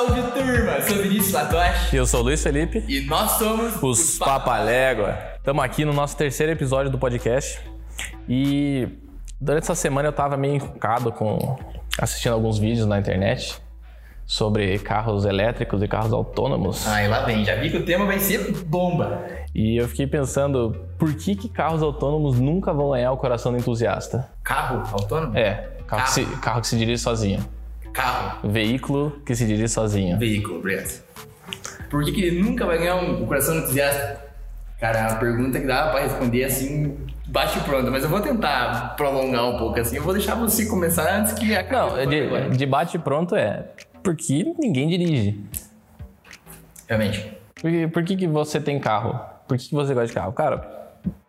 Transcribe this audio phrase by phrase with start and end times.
[0.00, 0.72] Salve turma!
[0.72, 5.18] Eu sou Vinícius Latoche E eu sou o Luiz Felipe, e nós somos os Papalégua.
[5.36, 7.60] Estamos aqui no nosso terceiro episódio do podcast.
[8.26, 8.88] E
[9.38, 11.58] durante essa semana eu tava meio encucado com
[11.98, 13.60] assistindo alguns vídeos na internet
[14.24, 16.88] sobre carros elétricos e carros autônomos.
[16.88, 19.22] Aí lá vem, já vi que o tema vai ser bomba.
[19.54, 23.58] E eu fiquei pensando, por que, que carros autônomos nunca vão ganhar o coração do
[23.58, 24.30] entusiasta?
[24.42, 25.36] Carro autônomo?
[25.36, 27.59] É, carro, Que, se, carro que se dirige sozinho.
[27.92, 28.48] Carro.
[28.48, 30.18] Veículo que se dirige sozinho.
[30.18, 31.02] Veículo, obrigado.
[31.90, 34.20] Por que, que ele nunca vai ganhar um coração entusiasta?
[34.78, 38.94] Cara, é uma pergunta que dá pra responder assim, bate pronto, mas eu vou tentar
[38.96, 39.96] prolongar um pouco assim.
[39.96, 42.04] Eu vou deixar você começar antes que acabe.
[42.04, 42.06] Não,
[42.50, 43.64] de, de bate pronto é
[44.02, 45.38] porque ninguém dirige.
[46.88, 47.32] Realmente.
[47.60, 49.18] Por, que- por que, que você tem carro?
[49.46, 50.32] Por que, que você gosta de carro?
[50.32, 50.80] Cara,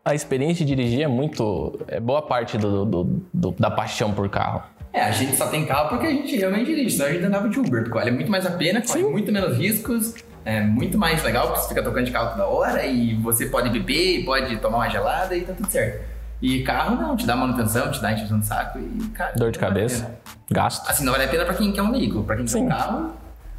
[0.05, 1.79] a experiência de dirigir é muito.
[1.87, 4.63] É boa parte do, do- do- da paixão por carro.
[4.93, 7.47] É, a gente só tem carro porque a gente realmente dirige, senão a gente andava
[7.47, 11.23] de Uber, porque vale muito mais a pena, corre muito menos riscos, é muito mais
[11.23, 14.79] legal, porque você fica tocando de carro toda hora e você pode beber, pode tomar
[14.79, 16.03] uma gelada e tá tudo certo.
[16.41, 19.33] E carro não, te dá manutenção, te dá encheção de saco e, cara.
[19.35, 20.89] Dor de vale cabeça, gasto.
[20.89, 22.65] Assim, não vale a pena pra quem quer um veículo, pra quem quer Sim.
[22.65, 23.13] um carro.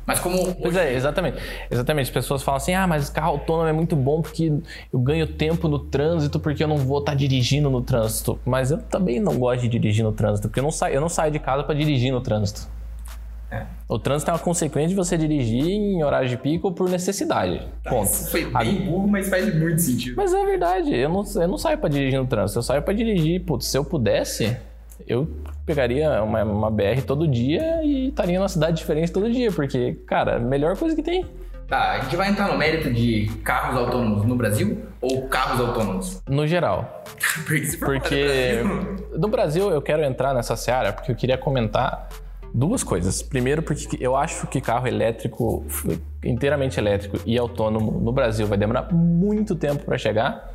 [0.06, 0.54] Mas como.
[0.56, 1.38] Pois é, exatamente.
[1.70, 2.06] Exatamente.
[2.06, 4.52] As pessoas falam assim: ah, mas carro autônomo é muito bom porque
[4.92, 8.38] eu ganho tempo no trânsito porque eu não vou estar dirigindo no trânsito.
[8.44, 11.08] Mas eu também não gosto de dirigir no trânsito, porque eu não saio, eu não
[11.08, 12.68] saio de casa para dirigir no trânsito.
[13.50, 13.66] É.
[13.86, 17.60] O trânsito é uma consequência de você dirigir em horário de pico por necessidade.
[17.84, 18.06] Ponto.
[18.06, 20.16] Isso foi bem burro, mas faz muito sentido.
[20.16, 22.94] Mas é verdade, eu não, eu não saio pra dirigir no trânsito, eu saio pra
[22.94, 23.44] dirigir.
[23.44, 24.56] Putz, se eu pudesse,
[25.06, 25.28] eu
[25.64, 30.38] pegaria uma, uma BR todo dia e estaria numa cidade diferente todo dia, porque, cara,
[30.38, 31.24] melhor coisa que tem.
[31.68, 36.22] Tá, a gente vai entrar no mérito de carros autônomos no Brasil ou carros autônomos?
[36.28, 37.02] No geral.
[37.80, 38.62] Porque
[39.16, 42.08] no Brasil eu quero entrar nessa seara porque eu queria comentar
[42.52, 43.22] duas coisas.
[43.22, 45.64] Primeiro, porque eu acho que carro elétrico,
[46.22, 50.52] inteiramente elétrico e autônomo no Brasil vai demorar muito tempo para chegar.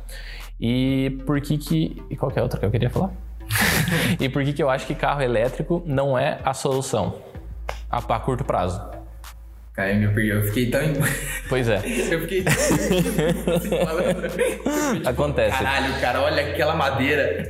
[0.60, 2.02] E por que que.
[2.08, 3.10] E qual que é a outra que eu queria falar?
[4.20, 7.16] e por que que eu acho que carro elétrico não é a solução
[7.90, 8.80] a, a curto prazo?
[9.72, 10.80] Cara, eu me perdi, eu fiquei tão.
[11.48, 11.76] Pois é,
[12.10, 12.42] Eu fiquei.
[12.42, 14.26] Falando.
[15.06, 15.56] acontece.
[15.56, 17.46] Caralho, cara, olha aquela madeira.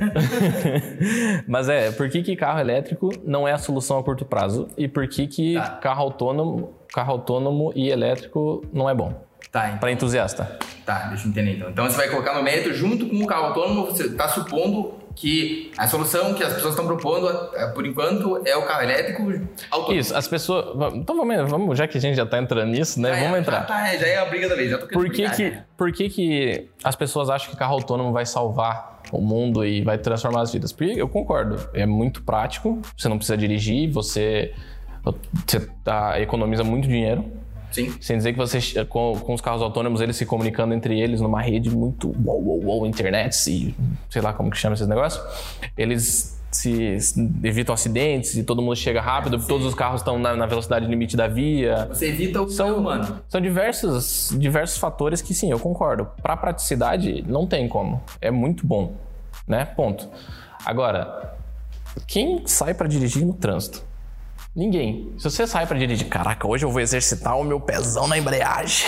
[1.47, 4.67] Mas é, por que, que carro elétrico não é a solução a curto prazo?
[4.77, 5.69] E por que, que Tá.
[5.81, 9.27] carro autônomo, carro autônomo e elétrico não é bom?
[9.51, 10.59] Tá, então, Para entusiasta.
[10.85, 11.69] tá, deixa eu entender então.
[11.71, 15.71] Então você vai colocar no mérito junto com o carro autônomo, você tá supondo que
[15.77, 19.23] a solução que as pessoas estão propondo, eh, por enquanto, é o carro elétrico
[19.71, 19.99] autônomo.
[19.99, 20.93] Isso, as pessoas.
[20.93, 23.09] Então vamos, vamos, já que a gente já tá entrando nisso, né?
[23.09, 23.65] Já é- vamos Já, entrar.
[23.65, 25.65] tá, é, já é a briga da vez, já tô Por que brigar, que, cara.
[25.75, 29.97] por que que as pessoas acham que carro autônomo vai salvar o mundo e vai
[29.97, 30.71] transformar as vidas?
[30.71, 34.53] Porque eu concordo, é muito prático, você não precisa dirigir, você,
[35.45, 37.25] você tá, economiza muito dinheiro.
[37.71, 37.93] Sim.
[38.01, 41.41] Sem dizer que você, com, com os carros autônomos, eles se comunicando entre eles numa
[41.41, 43.75] rede muito wow, wow, wow, internet e
[44.09, 45.23] sei lá como que chama esses negócios,
[45.77, 46.97] eles se
[47.43, 51.15] evitam acidentes e todo mundo chega rápido, todos os carros estão na, na velocidade limite
[51.15, 51.85] da via.
[51.87, 53.21] Você evita o São, humano.
[53.27, 56.07] são diversos, diversos fatores que sim, eu concordo.
[56.21, 58.01] Para praticidade, não tem como.
[58.19, 58.93] É muito bom,
[59.47, 59.65] né?
[59.65, 60.09] Ponto.
[60.65, 61.35] Agora,
[62.07, 63.83] quem sai para dirigir no trânsito?
[64.55, 65.13] Ninguém.
[65.17, 68.87] Se você sai para dirigir, caraca, hoje eu vou exercitar o meu pezão na embreagem.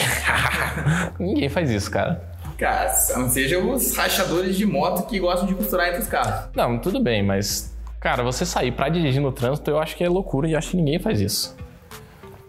[1.19, 2.29] Ninguém faz isso, cara.
[2.57, 6.49] Cara, não seja os rachadores de moto que gostam de costurar entre os carros.
[6.55, 10.09] Não, tudo bem, mas cara, você sair para dirigir no trânsito, eu acho que é
[10.09, 11.55] loucura e acho que ninguém faz isso.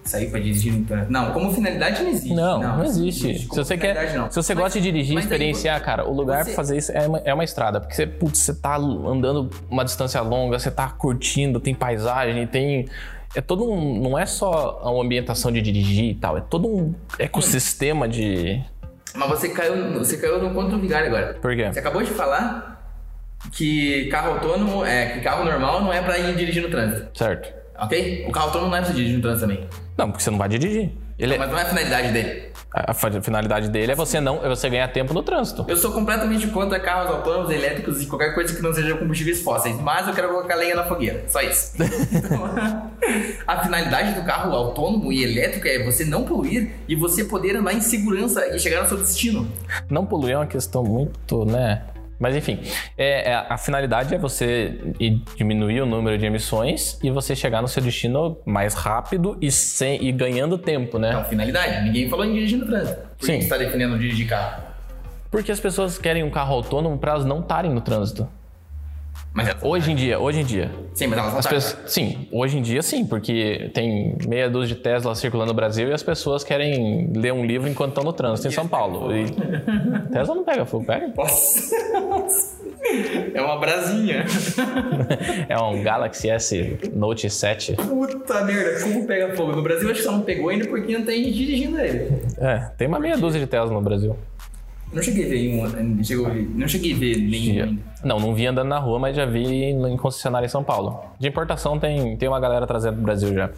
[0.05, 1.13] Sair pra dirigir no trânsito.
[1.13, 2.35] Não, como finalidade não existe.
[2.35, 3.39] Não, não, isso existe.
[3.41, 4.29] Se Como você quer, não.
[4.31, 6.77] se você Mas- gosta de dirigir, mas aí experienciar, cara, o lugar você- pra fazer
[6.77, 10.59] isso é uma, é uma estrada, porque você, putz, você tá andando uma distância longa,
[10.59, 12.89] você tá curtindo, tem paisagem, tem
[13.35, 16.95] é todo um, não é só uma ambientação de dirigir e tal, é todo um
[17.19, 18.61] ecossistema de
[19.15, 21.35] Mas você caiu, você caiu no ponto do vigário agora.
[21.41, 21.71] Por quê?
[21.73, 22.83] Você acabou de falar
[23.53, 27.62] que carro autônomo, é, que carro normal não é pra ir dirigir no trânsito, certo?
[27.83, 28.25] Ok?
[28.29, 29.69] O carro autônomo não é pra você dirigir no trânsito também.
[29.99, 30.91] Não, porque você não vai dirigir.
[31.19, 32.43] Ele, Mas não é a finalidade dele.
[32.75, 35.65] a, a fa- finalidade dele é você não, é você ganhar tempo no trânsito.
[35.69, 39.79] Eu sou completamente contra carros autônomos, elétricos e qualquer coisa que não seja combustíveis fósseis,
[39.81, 41.75] mas eu quero colocar lenha na fogueira, só isso.
[41.77, 42.43] Então,
[43.47, 47.75] a finalidade do carro autônomo e elétrico é você não poluir e você poder andar
[47.75, 49.47] em segurança e chegar no seu destino.
[49.89, 51.83] Não poluir é uma questão muito, né?
[52.23, 52.61] Mas enfim,
[52.97, 57.61] é, é- a finalidade é você ir- diminuir o número de emissões e você chegar
[57.61, 61.09] no seu destino mais rápido e, sem, e ganhando tempo, né?
[61.11, 61.83] Então, finalidade.
[61.85, 63.01] Ninguém falou em dirigir no trânsito.
[63.19, 63.33] Por Sim.
[63.33, 64.63] que você está defendendo dirigir carro?
[65.33, 68.29] Porque as pessoas querem um carro autônomo para elas não estarem no trânsito.
[69.35, 70.71] Mas elas- Hoje em dia, hoje em dia.
[70.95, 74.75] Sim, mas elas não As pessoas, sim, hoje em dia sim, porque tem meia dúzia
[74.77, 78.13] de Tesla circulando no Brasil e as pessoas querem ler um livro enquanto estão no
[78.13, 79.15] trânsito em São Paulo.
[79.17, 79.25] E...
[80.13, 81.13] Tesla não pega fogo, pega?
[81.17, 81.83] Nossa.
[83.33, 84.25] É uma brasinha.
[85.49, 87.75] É um Galaxy S Note 7.
[87.77, 89.53] Puta merda, como pega fogo?
[89.53, 92.11] No Brasil acho que só não pegou ainda porque não tem gente dirigindo ele.
[92.39, 94.17] É, tem uma meia dúzia de Tesla no Brasil.
[94.93, 97.83] Não cheguei a ver um, chegou a ver, não cheguei a ver nenhum ainda.
[98.05, 101.01] Não, não vi andando na rua, mas já vi em concessionária em São Paulo.
[101.19, 103.51] De importação tem, tem uma galera trazendo pro Brasil já.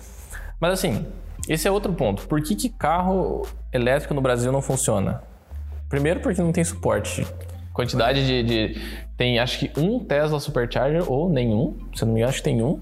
[0.60, 1.04] Mas assim,
[1.48, 2.26] esse é outro ponto.
[2.28, 3.42] Por que, que carro
[3.72, 5.22] elétrico no Brasil não funciona?
[5.88, 7.26] Primeiro porque não tem suporte.
[7.72, 8.80] Quantidade de, de-
[9.16, 11.76] Tem acho que um Tesla Supercharger ou nenhum.
[11.94, 12.80] Se não me engano, acho que tem um.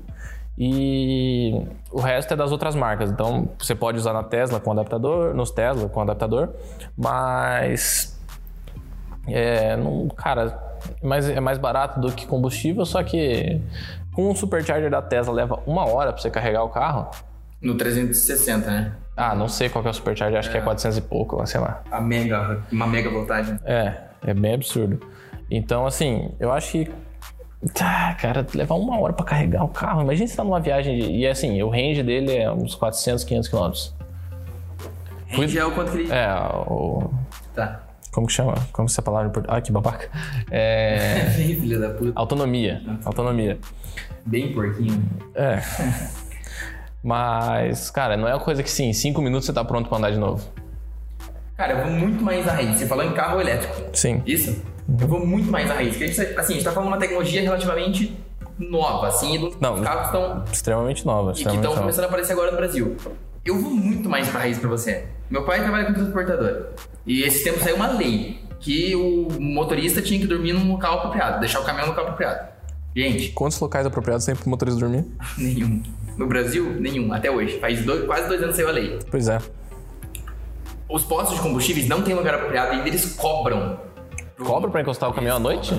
[0.58, 3.10] E o resto é das outras marcas.
[3.10, 6.50] Então você pode usar na Tesla com adaptador, nos Tesla com adaptador,
[6.96, 8.11] mas
[9.26, 10.58] é, não, cara,
[11.02, 13.60] mas é mais barato do que combustível, só que
[14.12, 17.10] com um supercharger da Tesla leva uma hora pra você carregar o carro.
[17.60, 18.92] No 360, né?
[19.16, 21.46] Ah, não sei qual que é o supercharger, acho que é 400 e pouco, lá,
[21.46, 21.82] sei lá.
[21.90, 23.58] A mega, uma mega voltagem.
[23.64, 23.94] É,
[24.26, 25.00] é bem absurdo.
[25.50, 26.90] Então, assim, eu acho que.
[27.74, 30.02] Tá, cara, levar uma hora pra carregar o carro.
[30.02, 33.48] Imagina você tá numa viagem de, e assim, o range dele é uns 400, 500
[33.48, 33.94] quilômetros.
[35.28, 36.12] Range é o quanto que ele...
[36.12, 36.28] É,
[36.66, 37.08] o.
[37.54, 37.80] Tá.
[38.12, 38.54] Como que chama?
[38.72, 39.58] Como que é essa palavra em português?
[39.58, 40.08] Ah, que babaca.
[40.50, 41.30] É.
[41.34, 42.12] Filha da puta.
[42.14, 42.82] Autonomia.
[43.04, 43.58] Autonomia.
[44.26, 45.02] Bem porquinho.
[45.34, 45.60] É.
[47.02, 49.98] Mas, cara, não é uma coisa que sim, em cinco minutos você tá pronto pra
[49.98, 50.46] andar de novo.
[51.56, 52.76] Cara, eu vou muito mais à raiz.
[52.78, 53.74] Você falou em carro elétrico.
[53.92, 54.22] Sim.
[54.26, 54.62] Isso?
[55.00, 55.90] Eu vou muito mais à raiz.
[55.90, 58.16] Porque a gente, tá- assim, a gente tá falando de uma tecnologia relativamente
[58.58, 59.74] nova, assim, e dos Não.
[59.74, 61.32] os carros estão Extremamente nova.
[61.32, 62.96] e que estão começando a aparecer agora no Brasil.
[63.44, 65.06] Eu vou muito mais pra raiz pra você.
[65.32, 66.66] Meu pai trabalha com transportador.
[67.06, 71.40] E esse tempo saiu uma lei que o motorista tinha que dormir num local apropriado,
[71.40, 72.48] deixar o caminhão no local apropriado.
[72.94, 75.06] Gente, Quantos locais apropriados tem pro motorista dormir?
[75.38, 75.82] nenhum.
[76.18, 77.58] No Brasil, nenhum, até hoje.
[77.58, 78.98] Faz dois- quase dois anos saiu a lei.
[79.10, 79.38] Pois é.
[80.86, 83.80] Os postos de combustíveis não têm lugar apropriado e ainda eles cobram.
[84.38, 85.72] Cobra pra encostar o caminhão à noite?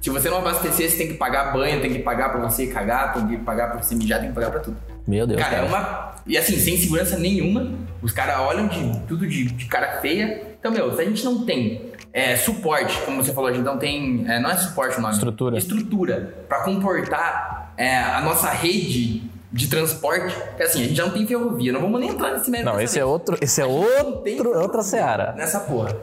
[0.00, 3.14] Se você não abastecer, você tem que pagar banho, tem que pagar pra você cagar,
[3.14, 4.76] tem que pagar pra você mijar, tem que pagar pra tudo.
[5.08, 5.66] Meu Deus, Cara, cara.
[5.66, 6.14] é uma.
[6.26, 7.72] E assim, sem segurança nenhuma,
[8.02, 10.42] os caras olham de tudo de, de cara feia.
[10.60, 11.80] Então, meu, se a gente não tem
[12.12, 14.24] é, suporte, como você falou, a gente não tem.
[14.28, 15.14] é, não é suporte o nome.
[15.14, 15.56] Estrutura.
[15.56, 20.34] Estrutura pra comportar é, a nossa rede de transporte.
[20.34, 22.70] Porque assim, a gente já não tem ferrovia, não vamos nem entrar nesse mérito.
[22.70, 23.38] Não, esse é outro.
[23.40, 24.60] Esse é outro.
[24.60, 25.32] Outra seara.
[25.32, 25.96] Nessa porra.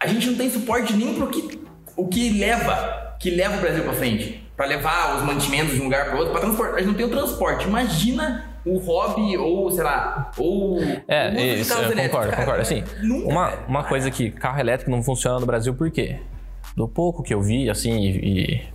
[0.00, 1.60] A gente não tem suporte nem pro que,
[1.96, 4.47] o que leva, que leva o Brasil pra frente.
[4.58, 6.74] Pra levar os mantimentos de um lugar pro outro, pra transportar.
[6.74, 7.66] A gente não tem o transporte.
[7.66, 10.78] Imagina o hobby ou, sei lá, ou...
[11.06, 12.42] É, de isso, eu elétricos, concordo, cara.
[12.42, 12.62] concordo.
[12.62, 16.18] Assim, Nunca, uma, uma coisa que carro elétrico não funciona no Brasil, por quê?
[16.76, 18.68] Do pouco que eu vi, assim, e,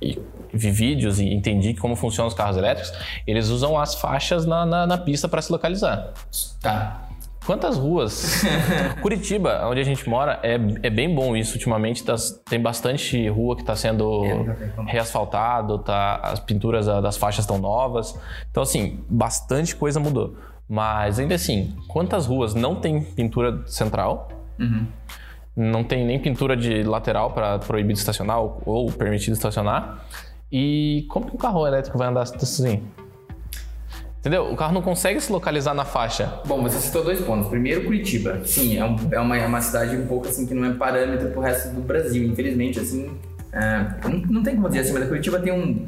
[0.00, 0.18] e- e
[0.54, 2.92] vi vídeos e entendi como funcionam os carros elétricos,
[3.26, 6.14] eles usam as faixas na, na, na pista para se localizar.
[6.62, 7.05] Tá.
[7.46, 8.42] Quantas ruas?
[9.00, 12.02] Curitiba, onde a gente mora, é, é bem bom isso ultimamente.
[12.04, 12.16] tá-
[12.50, 17.58] tem bastante rua que está sendo É, reasfaltado, tá, as pinturas da- das faixas estão
[17.58, 18.18] novas.
[18.50, 20.34] Então, assim, bastante coisa mudou.
[20.68, 24.28] Mas ainda assim, quantas ruas não tem pintura central?
[25.54, 28.60] Não tem nem pintura de lateral para proibido estacionar ou,
[28.92, 30.04] permitido estacionar.
[30.50, 32.82] E como que um carro elétrico vai andar assim?
[34.26, 34.50] Entendeu?
[34.50, 36.40] O carro não consegue se localizar na faixa.
[36.44, 37.46] Bom, você citou dois pontos.
[37.48, 38.40] Primeiro, Curitiba.
[38.44, 41.28] Sim, é, um- é uma, é uma cidade um pouco assim que não é parâmetro
[41.30, 42.24] pro resto do Brasil.
[42.26, 43.08] Infelizmente, assim,
[43.52, 45.86] é, não, não tem como dizer assim, mas a Curitiba tem um...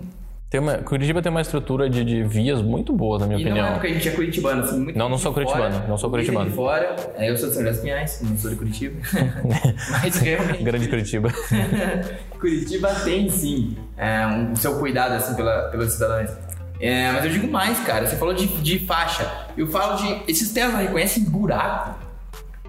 [0.48, 3.50] Tem uma, Curitiba tem uma estrutura de, de vias muito boa, na minha E não
[3.50, 3.72] é opinião.
[3.74, 6.08] porque a gente é curitibano, assim, muito Não, não sou de fora, curitibano, não sou
[6.08, 6.50] curitibano.
[6.52, 6.96] fora.
[7.16, 8.96] É, eu sou de São José dos Pinhais, não sou de Curitiba.
[10.00, 11.28] Mas realmente, Grande Curitiba.
[12.40, 16.30] Curitiba tem sim é, um, o seu cuidado assim pela, pelos cidadãos.
[16.80, 18.06] É, mas eu digo mais, cara.
[18.06, 19.28] Você falou de, de faixa.
[19.56, 20.22] Eu falo de.
[20.30, 21.94] Esses Tesla reconhecem buraco.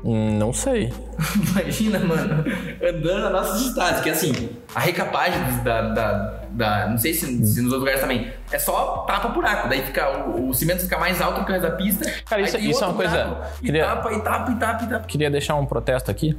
[0.03, 0.93] Hum, não sei.
[1.51, 2.43] Imagina, mano,
[2.81, 4.01] andando na nossa cidade.
[4.01, 5.81] Que assim, a recapagem da.
[5.89, 6.11] da,
[6.51, 8.31] da- não sei se, se nos outros lugares também.
[8.51, 9.67] É só tapa buraco.
[9.69, 12.09] Daí fica, o, o cimento fica mais alto que o resto da pista.
[12.27, 14.87] Cara, isso- tem isso é uma coisa- E queria- tapa, e tapa, e tapa, e
[14.87, 15.05] tapa.
[15.05, 16.35] Queria deixar um protesto aqui.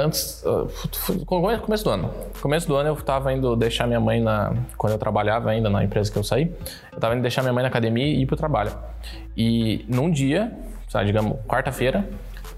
[0.00, 0.42] Antes,
[1.26, 2.10] começo do ano.
[2.40, 4.54] Começo do ano eu tava indo deixar minha mãe na.
[4.78, 6.50] Quando eu trabalhava ainda na empresa que eu saí,
[6.90, 8.72] eu tava indo deixar minha mãe na academia e ir pro trabalho.
[9.36, 10.52] E num dia,
[10.88, 12.08] sabe, digamos, quarta-feira,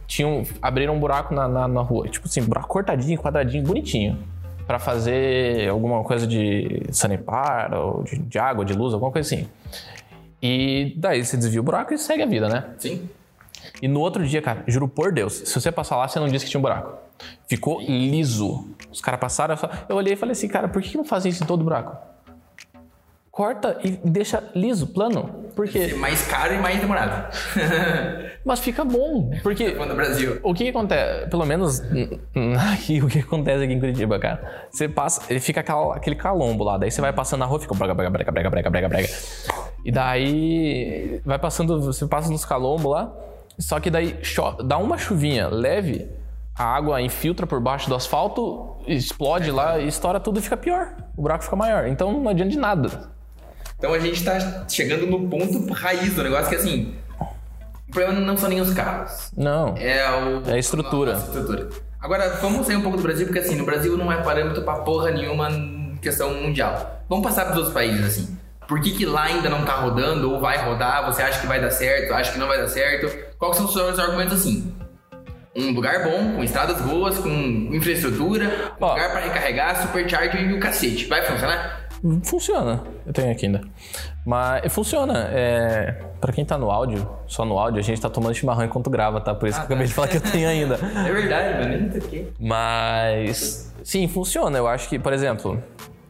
[0.06, 2.08] tinham, abriram um buraco na, na, na rua.
[2.08, 4.18] Tipo assim, buraco cortadinho, quadradinho, bonitinho.
[4.64, 9.48] Pra fazer alguma coisa de sanepar, ou de, de água, de luz, alguma coisa assim.
[10.40, 12.66] E daí você desvia o buraco e segue a vida, né?
[12.78, 13.08] Sim.
[13.80, 16.44] E no outro dia, cara, juro por Deus, se você passar lá, você não disse
[16.44, 17.01] que tinha um buraco.
[17.52, 18.66] Ficou liso.
[18.90, 19.54] Os caras passaram,
[19.86, 21.94] eu, olhei e falei assim, cara, por que não fazem isso em todo buraco?
[23.30, 25.50] Corta e deixa liso, plano.
[25.54, 25.90] Porque.
[25.90, 27.30] Ser mais caro e mais demorado.
[28.42, 29.30] Mas fica bom.
[29.42, 29.70] Porque.
[29.72, 30.40] no Brasil.
[30.42, 31.28] O que, que acontece?
[31.28, 31.82] Pelo menos
[32.72, 34.66] aqui, o que acontece aqui em Curitiba, cara?
[34.70, 37.74] Você passa, ele fica aquela, aquele calombo lá, daí você vai passando na rua, fica
[37.74, 39.08] brega, brega, brega, brega, brega, brega, brega.
[39.84, 43.14] E daí vai passando, você passa nos calombos lá,
[43.58, 44.16] só que daí
[44.64, 46.08] dá uma chuvinha leve,
[46.54, 50.94] a água infiltra por baixo do asfalto, explode lá, estoura tudo e fica pior.
[51.16, 51.86] O buraco fica maior.
[51.86, 53.10] Então não adianta de nada.
[53.78, 56.94] Então a gente tá chegando no ponto raiz do negócio que assim.
[57.88, 59.30] O problema não são nem os carros.
[59.36, 59.74] Não.
[59.76, 61.14] É, o, é a estrutura.
[61.14, 61.68] A estrutura.
[62.00, 64.76] Agora, vamos sair um pouco do Brasil, porque assim, no Brasil não é parâmetro pra
[64.76, 67.02] porra nenhuma em questão mundial.
[67.08, 68.38] Vamos passar pros outros países, assim.
[68.66, 71.04] Por que, que lá ainda não tá rodando ou vai rodar?
[71.06, 72.12] Você acha que vai dar certo?
[72.14, 73.36] Acha que não vai dar certo?
[73.38, 74.72] Quais são os seus argumentos assim?
[75.54, 80.60] Um lugar bom, com estradas boas, com infraestrutura, um lugar para recarregar, supercharger e o
[80.60, 81.06] cacete.
[81.06, 81.88] Vai funcionar?
[82.24, 82.82] Funciona.
[83.06, 83.60] Eu tenho aqui ainda.
[84.26, 85.28] Mas funciona.
[85.30, 88.90] É, para quem tá no áudio, só no áudio, a gente tá tomando chimarrão enquanto
[88.90, 89.34] grava, tá?
[89.34, 90.74] Por isso ah, que eu acabei de falar que eu tenho ainda.
[91.06, 91.88] é verdade, mano.
[91.90, 92.28] Nem aqui.
[92.40, 93.72] Mas.
[93.84, 94.58] Sim, funciona.
[94.58, 95.62] Eu acho que, por exemplo,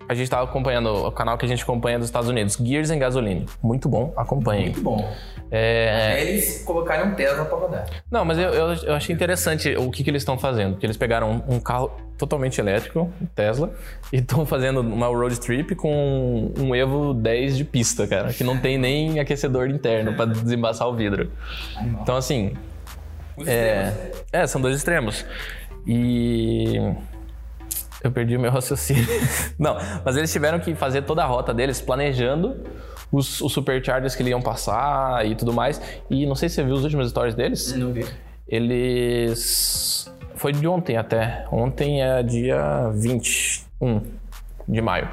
[0.09, 2.99] a gente tava acompanhando o canal que a gente acompanha dos Estados Unidos, Gears and
[2.99, 3.47] Gasoline.
[3.63, 4.67] Muito bom, acompanhem.
[4.67, 5.13] Muito bom.
[5.55, 6.13] É...
[6.13, 7.87] Até eles colocarem um Tesla pra rodar.
[8.11, 10.79] Não, mas eu, eu, eu achei interessante o que, que eles estão fazendo.
[10.79, 13.71] Que eles pegaram um, um carro totalmente elétrico, Tesla,
[14.11, 18.57] e estão fazendo uma road trip com um Evo 10 de pista, cara, que não
[18.57, 21.31] tem nem aquecedor interno para desembaçar o vidro.
[22.01, 22.57] Então, assim.
[23.47, 23.93] É,
[24.33, 25.27] é, são dois extremos.
[25.87, 26.77] E
[28.03, 29.07] eu perdi o meu raciocínio.
[29.59, 32.57] Não, mas eles tiveram que fazer toda a rota deles planejando
[33.13, 35.81] os, os superchargers que eles iam passar e tudo mais.
[36.11, 37.75] E não sei se você viu os últimos stories deles.
[37.77, 38.07] Não vi.
[38.49, 40.11] Eles.
[40.35, 41.45] Foi de ontem até.
[41.53, 44.01] Ontem é dia 21
[44.67, 45.09] de maio.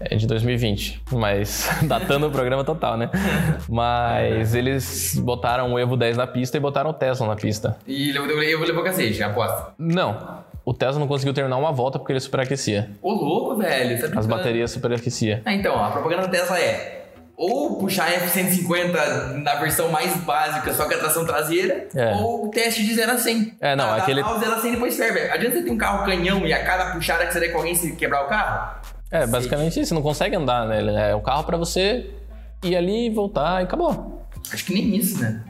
[0.00, 3.10] É de 2020, mas datando o programa total, né?
[3.68, 7.76] Mas eles botaram o Evo 10 na pista e botaram o Tesla na pista.
[7.86, 9.72] E o Evo levou cacete, aposta?
[9.78, 10.44] Não.
[10.64, 12.90] O Tesla não conseguiu terminar uma volta porque ele superaquecia.
[13.02, 14.10] Ô, louco, velho.
[14.10, 15.40] Tá As baterias superaqueciam.
[15.44, 17.03] Ah, então, a propaganda da Tesla é
[17.36, 22.14] ou puxar F-150 na versão mais básica, só com a tração traseira, é.
[22.14, 23.56] ou teste de 0 a 100.
[23.60, 24.22] É, não, ah, aquele...
[24.22, 25.20] Dá 0 a 100 depois ferve.
[25.30, 27.74] Adianta você ter um carro canhão e a cada puxada que você der com alguém
[27.74, 28.80] se quebrar o carro?
[29.10, 29.88] É, basicamente isso.
[29.88, 31.10] Você não consegue andar né?
[31.10, 32.10] É um carro para você
[32.62, 34.26] ir ali, voltar e acabou.
[34.52, 35.42] Acho que nem isso, né?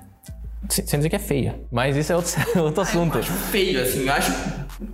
[0.68, 1.60] Sem dizer que é feia.
[1.70, 3.16] Mas isso é outro, outro assunto.
[3.16, 4.06] eu acho feio, assim.
[4.06, 4.32] Eu acho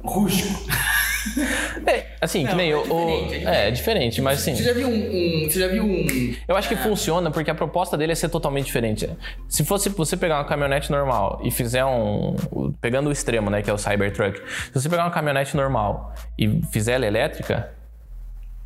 [0.03, 0.61] rústico.
[1.87, 2.83] É, assim, não, que nem é o.
[2.83, 3.47] Diferente, é, diferente.
[3.47, 4.55] é, é diferente, mas assim.
[4.55, 4.93] Você já viu um.
[4.93, 6.35] um você já viu um.
[6.47, 9.09] Eu acho que funciona porque a proposta dele é ser totalmente diferente.
[9.49, 12.37] Se fosse você pegar uma caminhonete normal e fizer um.
[12.81, 14.41] Pegando o extremo, né, que é o Cybertruck.
[14.73, 17.71] Se você pegar uma caminhonete normal e fizer ela elétrica,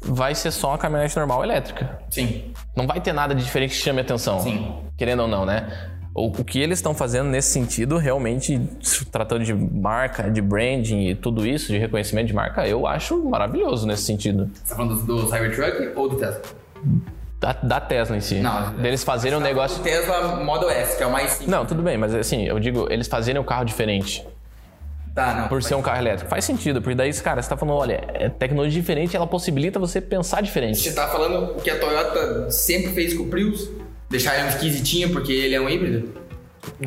[0.00, 1.98] vai ser só uma caminhonete normal elétrica.
[2.10, 2.52] Sim.
[2.76, 4.40] Não vai ter nada de diferente que chame atenção.
[4.40, 4.72] Sim.
[4.96, 5.90] Querendo ou não, né?
[6.14, 8.60] O, o que eles estão fazendo nesse sentido, realmente,
[9.10, 13.86] tratando de marca, de branding e tudo isso, de reconhecimento de marca, eu acho maravilhoso
[13.86, 14.48] nesse sentido.
[14.54, 16.40] Você tá falando do, do Cybertruck ou do Tesla?
[17.40, 18.36] Da, da, Tesla em si.
[18.36, 19.82] Não, deles fazerem um tá negócio.
[19.82, 21.48] Tesla Model S, que é o mais simples.
[21.48, 24.24] Não, tudo bem, mas assim, eu digo, eles fazerem um carro diferente.
[25.14, 25.48] Tá, não.
[25.48, 26.30] Por ser um carro elétrico.
[26.30, 30.00] Faz sentido, porque daí, cara, você tá falando, olha, é tecnologia diferente, ela possibilita você
[30.00, 30.78] pensar diferente.
[30.78, 33.68] Você tá falando o que a Toyota sempre fez com o Prius?
[34.14, 36.08] Deixar ele esquisitinho porque ele é um híbrido?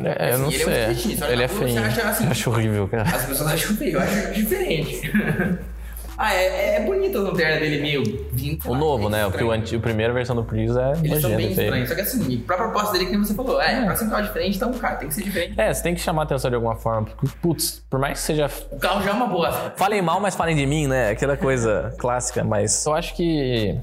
[0.02, 0.66] É, eu não assim, sei.
[0.66, 1.84] Ele é, um ele é feio.
[1.84, 3.02] Acha, assim, acho horrível, cara.
[3.02, 5.12] As pessoas acham feio, eu acho diferente.
[6.16, 8.66] ah, é, é bonito a lanterna dele meio 20.
[8.66, 9.26] O novo, né?
[9.26, 11.90] O, a primeira versão do Prius é Eles são bem estranhos.
[11.90, 13.84] Só que assim, pra proposta dele, que você falou, é, é.
[13.84, 15.60] pra ser um carro diferente, então, cara, tem que ser diferente.
[15.60, 17.08] É, você tem que chamar a atenção de alguma forma.
[17.08, 18.50] Porque, putz, por mais que seja.
[18.70, 19.52] O carro já é uma boa.
[19.76, 21.10] Falem mal, mas falem de mim, né?
[21.10, 22.42] Aquela coisa clássica.
[22.42, 23.78] Mas eu acho que.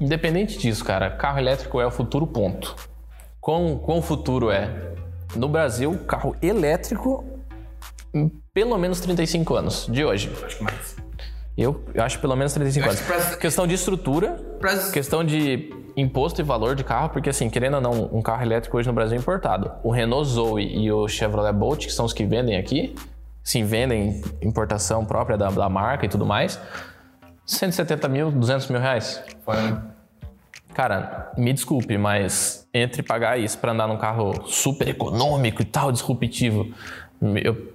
[0.00, 2.74] Independente disso, cara, carro elétrico é o futuro ponto.
[3.40, 4.90] Quão, quão futuro é?
[5.34, 7.24] no Brasil, carro elétrico,
[8.52, 10.30] pelo menos 35 anos de hoje.
[10.44, 10.96] Acho que mais.
[11.56, 13.00] Eu, eu acho pelo menos 35 anos.
[13.02, 13.36] Pra...
[13.36, 14.90] Questão de estrutura, pra...
[14.90, 18.78] questão de imposto e valor de carro, porque assim, querendo ou não, um carro elétrico
[18.78, 19.70] hoje no Brasil é importado.
[19.82, 22.94] O Renault Zoe e o Chevrolet Bolt, que são os que vendem aqui,
[23.42, 26.58] sim, vendem importação própria da, da marca e tudo mais,
[27.44, 29.22] 170 mil, 200 mil reais.
[29.44, 29.56] Foi.
[30.74, 35.90] Cara, me desculpe, mas entre pagar isso para andar num carro super econômico e tal,
[35.90, 36.72] disruptivo,
[37.42, 37.74] eu,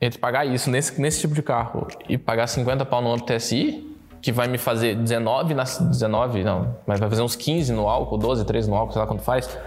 [0.00, 3.96] entre pagar isso nesse, nesse tipo de carro e pagar 50 pau no âmbito TSI,
[4.20, 8.18] que vai me fazer 19 na 19, não, mas vai fazer uns 15 no álcool,
[8.18, 9.58] 12, 13 no álcool, sei lá quanto faz.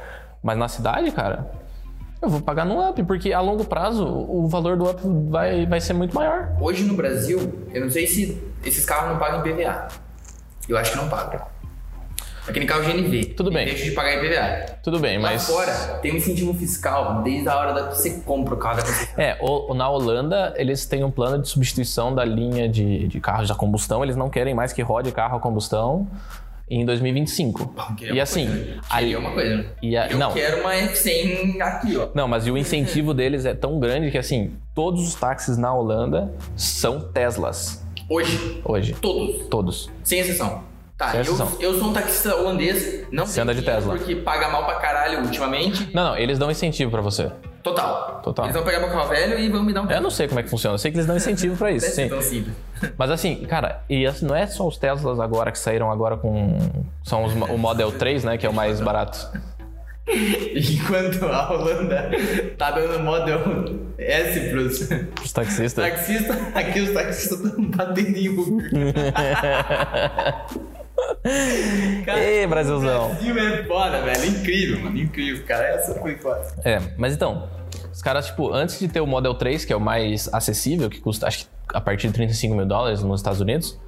[0.43, 1.51] Mas na cidade, cara,
[2.21, 5.79] Eu vou pagar no up, porque a longo prazo o valor do up vai, vai
[5.79, 6.51] ser muito maior.
[6.59, 7.39] Hoje no Brasil,
[7.73, 9.87] eu não sei se esses carros não pagam IPVA.
[10.67, 11.58] Eu acho que não pagam.
[12.49, 13.25] Aquele carro GNV.
[13.35, 13.65] Tudo bem.
[13.65, 14.77] Deixa de pagar IPVA.
[14.83, 15.45] Tudo bem, Lá mas.
[15.47, 19.23] fora, tem um incentivo fiscal desde a hora que você compra o carro da concessionária.
[19.23, 23.49] É, o- na Holanda eles têm um plano de substituição da linha de, de carros
[23.51, 24.03] a combustão.
[24.03, 26.07] Eles não querem mais que rode carro a combustão
[26.69, 27.73] em 2025.
[27.97, 28.81] Queria E uma assim, coisa, né?
[28.89, 29.55] ali- Queria uma coisa.
[29.57, 29.65] né?
[29.81, 30.31] e a- eu não.
[30.33, 32.09] quero uma F100 aqui, ó.
[32.13, 36.33] Não, mas o incentivo deles é tão grande que assim, todos os táxis na Holanda
[36.55, 38.93] são Teslas Hoje, hoje.
[39.01, 39.47] todos.
[39.49, 39.89] Todos.
[40.03, 40.63] Sem exceção.
[40.99, 41.23] Tá, eu,
[41.61, 43.95] eu sou um taxista holandês, não Você anda de Tesla.
[43.95, 45.89] Porque paga mal pra caralho ultimamente.
[45.93, 47.31] Não, não, eles dão incentivo pra você.
[47.63, 48.19] Total.
[48.21, 48.43] Total.
[48.43, 50.41] Eles vão pegar meu carro velho e vão me dar um Eu não sei como
[50.41, 52.09] é que funciona, eu sei que eles dão incentivo pra isso, sim.
[52.09, 52.53] tão simples.
[52.97, 56.57] Mas assim, cara, e assim, não é só os Teslas agora que saíram agora com.
[57.01, 58.37] São os, o Model 3, né?
[58.37, 59.25] Que é o mais barato.
[60.05, 62.11] Enquanto a Holanda
[62.57, 63.39] tá dando Model
[63.97, 64.81] S pros
[65.23, 65.91] Os taxistas.
[65.91, 68.69] taxistas, aqui os taxistas estão batendo em Uber.
[72.05, 73.09] Cara, Ê, Brasilzão.
[73.09, 74.25] Brasil é foda, velho.
[74.25, 74.97] Incrível, mano.
[74.97, 75.65] Incrível, cara.
[75.67, 76.41] Essa foi foda.
[76.63, 77.49] É, mas então,
[77.91, 80.99] os caras, tipo, antes de ter o Model 3, que é o mais acessível, que
[80.99, 83.79] custa, acho que a partir de 35 mil dólares nos Estados Unidos,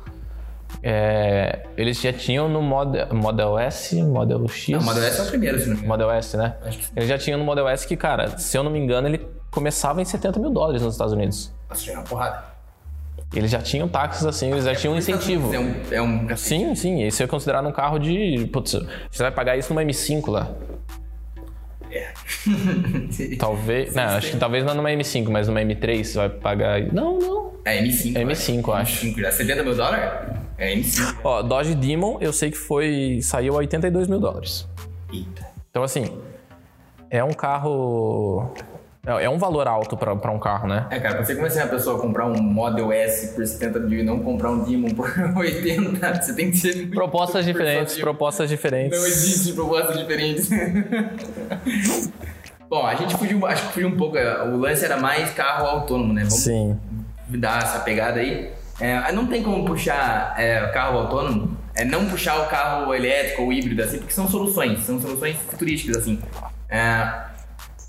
[0.84, 4.70] é, eles já tinham no Model, Model S, Model X.
[4.70, 5.88] Não, o Model S é o primeiro, se não me.
[5.88, 6.56] Model S, né?
[6.96, 10.02] Eles já tinham no Model S que, cara, se eu não me engano, ele começava
[10.02, 11.54] em 70 mil dólares nos Estados Unidos.
[11.70, 12.51] Nossa, é uma porrada.
[13.34, 15.54] Eles já tinham táxis assim, eles já tinham um incentivo.
[15.54, 16.50] É um, é um cacete.
[16.50, 18.50] Sim, sim, isso é considerado um carro de.
[18.52, 18.74] Putz,
[19.10, 20.52] você vai pagar isso numa M5 lá.
[23.38, 23.94] Talvez.
[23.94, 26.82] Não, acho que talvez não numa M5, mas numa M3 você vai pagar.
[26.94, 27.52] Não, não.
[27.66, 28.16] É M5.
[28.16, 29.06] É M5, eu acho.
[29.06, 29.32] M5 já.
[29.32, 30.10] 70 mil dólares?
[30.58, 31.18] É M5.
[31.24, 33.20] Ó, Dodge Demon, eu sei que foi.
[33.22, 34.68] saiu a 82 mil dólares.
[35.12, 35.46] Eita.
[35.70, 36.18] Então, assim.
[37.10, 38.54] É um carro.
[39.06, 40.86] É é um valor alto pra, pra um carro, né?
[40.92, 44.00] É, cara, pra você começar a pessoa a comprar um Model S por 70 mil
[44.00, 48.50] e não comprar um Demon por 80, você tem que ser muito Propostas diferentes, propostas
[48.50, 49.00] diferentes.
[49.00, 50.50] Não existe propostas diferentes.
[52.70, 54.18] Bom, a gente fugiu, acho que fugiu um pouco.
[54.18, 56.22] é, O lance era mais carro autônomo, né?
[56.22, 56.80] Vamos Sim.
[57.28, 58.52] dar essa pegada aí.
[58.80, 63.52] É, não tem como puxar é, carro autônomo, é não puxar o carro elétrico ou
[63.54, 66.20] híbrido, assim, porque são soluções, são soluções futurísticas, assim.
[66.70, 67.31] É,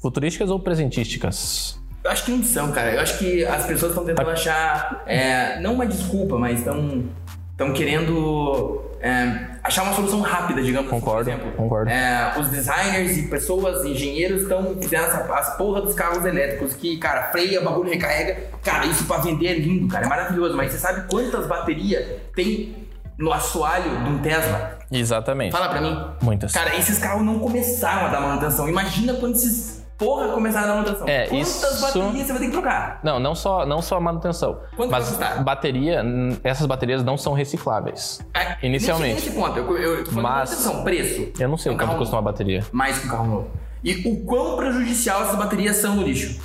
[0.02, 1.80] Futurísticas ou presentísticas?
[2.04, 2.94] eu acho que não são, cara.
[2.94, 7.04] Eu acho que as pessoas estão tentando achar, é, não uma desculpa, mas estão
[7.52, 11.62] estão querendo é, achar uma solução rápida, digamos Concordo, assim, por exemplo.
[11.62, 11.90] concordo.
[11.90, 16.96] É, os designers e pessoas, engenheiros estão fazendo essa, as porra dos carros elétricos que,
[16.98, 18.48] cara, freia, bagulho recarrega.
[18.64, 20.56] Cara, isso pra vender é lindo, cara, é maravilhoso.
[20.56, 22.74] Mas você sabe quantas baterias tem
[23.18, 24.78] no assoalho de um Tesla?
[24.90, 25.52] Exatamente.
[25.52, 25.96] Fala pra mim.
[26.20, 26.52] Muitas.
[26.52, 28.68] Cara, esses carros não começaram a dar manutenção.
[28.68, 31.08] Imagina quando esses porra começaram a dar manutenção.
[31.08, 33.00] É, Quantas isso- baterias você vai ter que trocar?
[33.02, 34.60] Não, não só, não só a manutenção.
[34.76, 35.44] Quanto mas vai custar?
[35.44, 36.04] bateria,
[36.44, 38.20] essas baterias não são recicláveis.
[38.34, 39.14] É, Inicialmente.
[39.14, 39.58] Nesse ponto.
[39.58, 41.32] Eu, eu tô falando Mas- manutenção, preço.
[41.38, 42.64] Eu não sei Um o quanto custa uma bateria.
[42.72, 43.50] Mais que um carro novo.
[43.84, 46.40] E o quão prejudicial essas baterias são no lixo.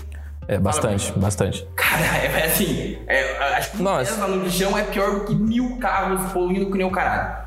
[0.48, 1.68] É bastante, bastante.
[1.76, 2.98] Cara, é assim.
[3.06, 4.28] é, acho que um Nossa.
[4.28, 7.46] No lixão é pior do que mil carros poluindo que nem o caralho.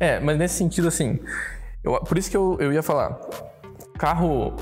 [0.00, 1.18] É, mas nesse sentido, assim,
[1.84, 3.18] eu- por isso que eu, eu ia falar,
[3.98, 4.54] carro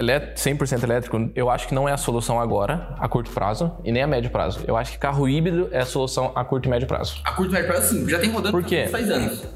[0.00, 4.02] 100% elétrico, eu acho que não é a solução agora, a curto prazo, e nem
[4.02, 4.60] a médio prazo.
[4.66, 7.20] Eu acho que carro híbrido é a solução a curto e médio prazo.
[7.24, 8.08] A curto e médio prazo, sim.
[8.08, 8.86] Já tem rodando Por quê?
[8.90, 9.46] faz anos.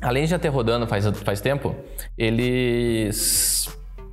[0.00, 1.74] Além de já ter rodando faz, faz tempo,
[2.16, 3.68] eles.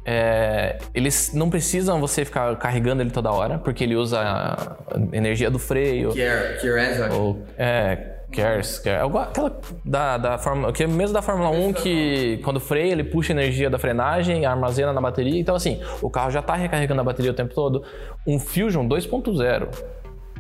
[0.06, 4.78] é, eles não precisam você ficar carregando ele toda hora, porque ele usa a
[5.16, 6.12] energia do freio.
[6.12, 7.10] Que é, que é.
[7.12, 11.74] Ou, é, Cares, Care, algo- aquela da, da Fórmula, que é mesmo da Fórmula 1
[11.74, 15.40] que quando freia ele puxa energia da frenagem, armazena na bateria.
[15.40, 17.84] Então assim, o carro já está recarregando a bateria o tempo todo.
[18.28, 19.68] Um Fusion 2.0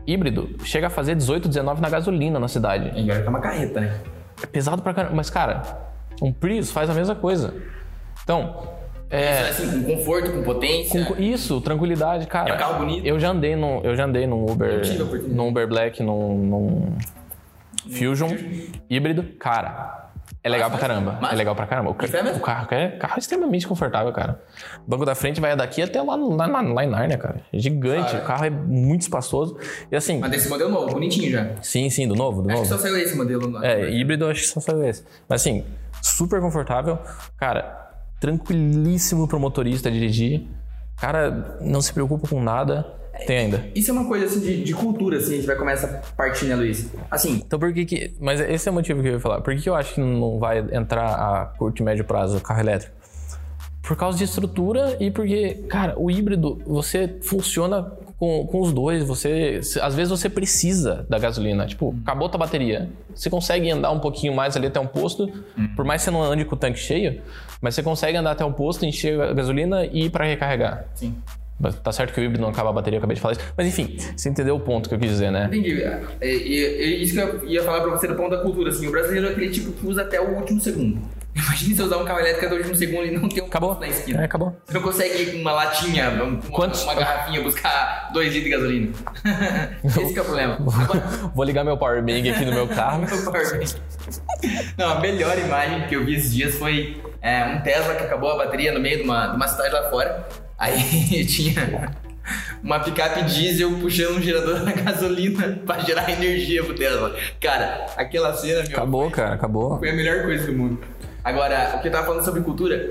[0.08, 2.92] híbrido chega a fazer 18, 19 na gasolina na cidade.
[3.10, 4.00] É uma carreta, né?
[4.42, 5.62] É pesado pra caramba, mas cara,
[6.22, 7.54] um Prius faz a mesma coisa.
[8.24, 8.56] Então,
[9.10, 11.04] é, Assim, com conforto, com potência.
[11.06, 12.50] com- isso, tranquilidade, cara.
[12.52, 13.06] É um carro bonito.
[13.06, 14.82] Eu já andei num, eu já andei num Uber,
[15.28, 16.94] num Uber Black, num, num
[17.98, 18.30] Fusion
[18.90, 20.06] híbrido, cara.
[20.44, 21.14] É legal pra caramba.
[21.20, 21.34] Massa.
[21.34, 21.90] É legal pra caramba.
[21.90, 22.38] O, ca- é mesmo?
[22.38, 24.42] o carro é carro é extremamente confortável, cara.
[24.86, 27.42] O banco da frente vai daqui até lá, lá, lá, lá em Narnia, cara.
[27.52, 28.12] É gigante.
[28.12, 28.24] Cara.
[28.24, 29.58] O carro é muito espaçoso.
[29.92, 31.56] E assim, Mas desse modelo novo, bonitinho já.
[31.62, 32.70] sim, sim, do novo, do Acho novo.
[32.70, 33.64] que só saiu esse modelo.
[33.66, 35.04] É, híbrido acho que só saiu esse.
[35.28, 35.66] Mas assim,
[36.02, 36.98] super confortável.
[37.36, 37.90] Cara,
[38.22, 40.46] tranquilíssimo pro motorista dirigir.
[41.02, 42.86] Cara, não se preocupa com nada.
[43.26, 43.66] Tem ainda.
[43.76, 46.46] Isso é uma coisa assim de, de cultura, assim, a gente vai começar a partir,
[46.46, 46.90] né, Luiz?
[47.10, 48.14] Assim, Então por que que...
[48.20, 49.42] Mas esse é o motivo que eu ia falar.
[49.42, 52.42] Por que que eu acho que não vai entrar a curto e médio prazo o
[52.42, 52.94] carro elétrico?
[53.82, 59.04] Por causa de estrutura e porque, cara, o híbrido, você funciona com, com os dois.
[59.04, 61.66] Você, às vezes você precisa da gasolina.
[61.66, 62.90] Tipo, acabou a tua bateria.
[63.16, 65.32] Você consegue andar um pouquinho mais ali até um posto,
[65.76, 67.22] por mais que você não ande com o tanque cheio,
[67.62, 70.86] mas você consegue andar até um posto, encher a gasolina e ir para recarregar.
[70.94, 71.16] Sim.
[71.84, 73.42] Tá certo que o híbrido não acaba a bateria, eu acabei de falar isso.
[73.58, 75.46] Mas enfim, você entendeu o ponto que eu quis dizer, né?
[75.48, 75.82] Entendi.
[75.84, 78.88] É, é, é isso que eu ia falar pra você do ponto da cultura, assim,
[78.88, 81.00] o brasileiro é aquele tipo que usa até o último segundo.
[81.36, 83.80] Imagina você usar um carro elétrico até o último segundo e não ter um Acabou.
[83.80, 84.22] na esquina.
[84.22, 84.56] É, acabou.
[84.66, 88.44] Você não consegue ir com uma latinha, um- uma, Quantos- uma garrafinha, buscar 2 litros
[88.46, 88.92] de gasolina.
[89.84, 90.58] Esse que é o problema.
[91.36, 93.06] Vou ligar meu power bank aqui no meu carro.
[93.06, 93.76] meu powerbank.
[94.78, 98.32] Não, a melhor imagem que eu vi esses dias foi é, um Tesla que acabou
[98.32, 100.28] a bateria no meio de uma, de uma cidade lá fora.
[100.60, 101.90] Aí tinha
[102.62, 107.16] uma picape diesel puxando um gerador na gasolina pra gerar energia pro Tesla.
[107.40, 109.80] Cara, aquela cena, meu, Acabou, cara, acabou.
[109.80, 110.80] foi a melhor coisa do mundo.
[111.24, 112.90] Agora, o que eu tava falando sobre cultura,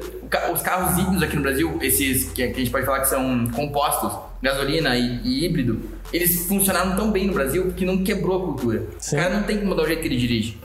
[0.53, 4.13] os carros híbridos aqui no Brasil, esses que, a gente pode falar que são compostos,
[4.43, 5.81] gasolina e, e híbrido,
[6.13, 8.83] eles funcionaram tão bem no Brasil que não quebrou a cultura.
[8.99, 9.17] Sim.
[9.17, 10.59] O cara não tem que mudar o jeito que ele dirige.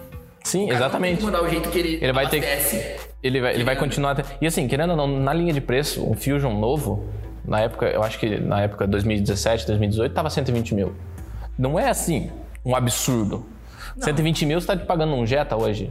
[0.43, 1.19] Sim, exatamente.
[1.19, 3.12] que mudar o jeito que ele, Ele vai ter que-.
[3.23, 4.11] Ele vai, ele vai continuar.
[4.11, 7.05] até- E assim, querendo ou não, na linha de preço, um Fusion novo,
[7.45, 10.93] na época, eu acho que na época 2017, 2018, tava 120 mil.
[11.57, 12.29] Não é assim,
[12.65, 13.45] um absurdo.
[13.99, 15.89] 120 mil você tá pagando um Jetta hoje?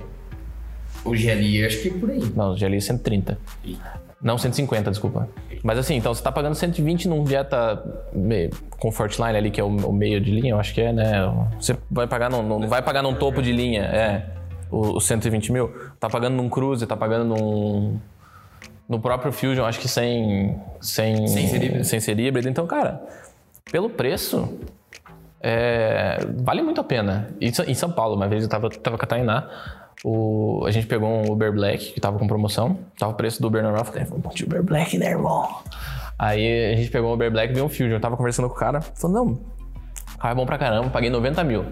[1.04, 2.20] O GLI, acho que é por aí.
[2.36, 3.38] Não, o GLI é 130.
[4.20, 5.28] Não, 150, desculpa.
[5.64, 7.82] Mas assim, então você tá pagando 120 num Jetta
[8.78, 11.12] Comfortline ali, que é o, o meio de linha, eu acho que é, né?
[11.60, 14.26] Você vai pagar, num, não vai pagar num topo de linha, é.
[14.72, 15.70] O, o 120 mil.
[16.00, 18.00] Tá pagando num Cruze, tá pagando num.
[18.88, 20.58] No próprio Fusion, acho que sem.
[20.80, 21.84] Sem, Sem ser híbrido.
[21.84, 22.48] sem ser híbrido.
[22.48, 23.00] Então, cara,
[23.70, 24.58] pelo preço,
[25.40, 27.28] é, vale muito a pena.
[27.40, 29.48] Em São- em São Paulo, uma vez eu tava, tava com a Tainá,
[30.04, 33.48] o, a gente pegou um Uber Black que tava com promoção, tava o preço do
[33.48, 35.48] Uber normal, falei, vamos de Uber Black, né, irmão?
[36.18, 38.54] Aí a gente pegou um Uber Black e veio um Fusion, eu tava conversando com
[38.54, 39.32] o cara, falou, não,
[40.14, 41.64] o carro é bom pra caramba, paguei 90 mil.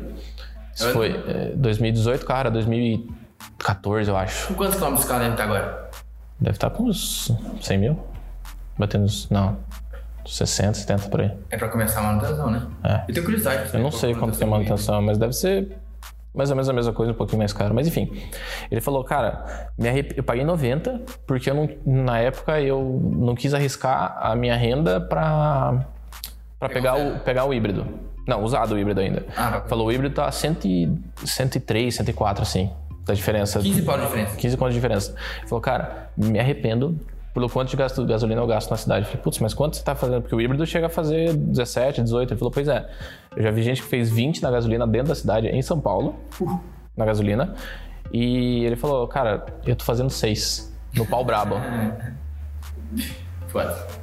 [0.74, 0.92] Isso Olha.
[0.92, 4.48] foi é, 2018, cara, 2014, eu acho.
[4.48, 5.90] Com quantos quilômetros o carro deve estar agora?
[6.40, 7.30] Deve estar com uns
[7.60, 7.98] 100 mil,
[8.78, 9.58] batendo uns, não,
[10.26, 11.32] 60, 70 por aí.
[11.50, 12.66] É pra começar a manutenção, né?
[12.84, 13.02] É.
[13.08, 13.74] Eu tenho curiosidade.
[13.74, 15.76] Eu não sei quanto que é manutenção, mas deve ser
[16.32, 17.74] mais ou menos a mesma coisa, um pouquinho mais caro.
[17.74, 18.10] Mas enfim,
[18.70, 23.34] ele falou, cara, me arrep- eu paguei 90 porque eu não, na época eu não
[23.34, 25.84] quis arriscar a minha renda pra,
[26.58, 27.84] pra pegar, o, pegar o híbrido.
[28.30, 29.26] Não, usado o híbrido ainda.
[29.36, 30.88] Ah, falou, o híbrido tá 100, e-
[31.26, 32.70] 103, 104, assim,
[33.04, 33.58] da diferença.
[33.58, 34.36] 15 pau de diferença.
[34.36, 35.14] 15 pontos de diferença.
[35.40, 36.96] Ele falou, cara, me arrependo
[37.34, 39.00] pelo quanto de gasto, gasolina eu gasto na cidade.
[39.00, 40.22] Eu falei, putz, mas quanto você tá fazendo?
[40.22, 42.30] Porque o híbrido chega a fazer 17, 18.
[42.32, 42.88] Ele falou, pois é.
[43.34, 46.14] Eu já vi gente que fez 20 na gasolina dentro da cidade, em São Paulo,
[46.96, 47.54] na gasolina.
[48.12, 51.56] E ele falou, cara, eu tô fazendo 6 no pau brabo.
[53.48, 53.99] Foda.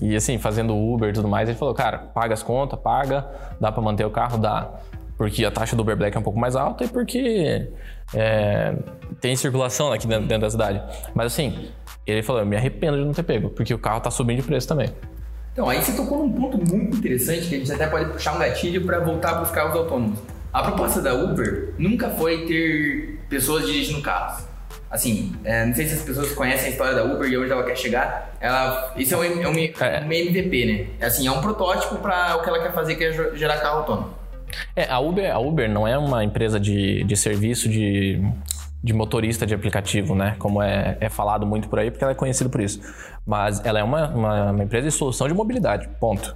[0.00, 3.26] E assim, fazendo Uber e tudo mais, ele falou, cara, paga as contas, paga,
[3.60, 4.70] dá pra manter o carro, dá.
[5.16, 7.70] Porque a taxa do Uber Black é um pouco mais alta e porque
[8.14, 8.74] é,
[9.20, 10.82] tem circulação aqui dentro, dentro da cidade.
[11.14, 11.70] Mas assim,
[12.06, 14.46] ele falou, eu me arrependo de não ter pego, porque o carro tá subindo de
[14.46, 14.90] preço também.
[15.52, 18.38] Então, aí você tocou num ponto muito interessante que a gente até pode puxar um
[18.38, 20.18] gatilho para voltar para os carros autônomos.
[20.52, 24.44] A proposta da Uber nunca foi ter pessoas dirigindo carros.
[24.90, 27.64] Assim, é, não sei se as pessoas conhecem a história da Uber e onde ela
[27.64, 28.34] quer chegar.
[28.40, 30.00] Ela, isso é um, é um, É.
[30.06, 30.86] um MVP, né?
[31.00, 33.56] É Assim, é um protótipo para o que ela quer fazer, que é ge- gerar
[33.58, 34.14] carro autônomo.
[34.76, 38.22] É, a Uber, a Uber não é uma empresa de, de serviço de,
[38.82, 40.36] de motorista de aplicativo, né?
[40.38, 42.80] Como é, é falado muito por aí, porque ela é conhecida por isso.
[43.26, 46.34] Mas ela é uma, uma, uma empresa de solução de mobilidade, ponto.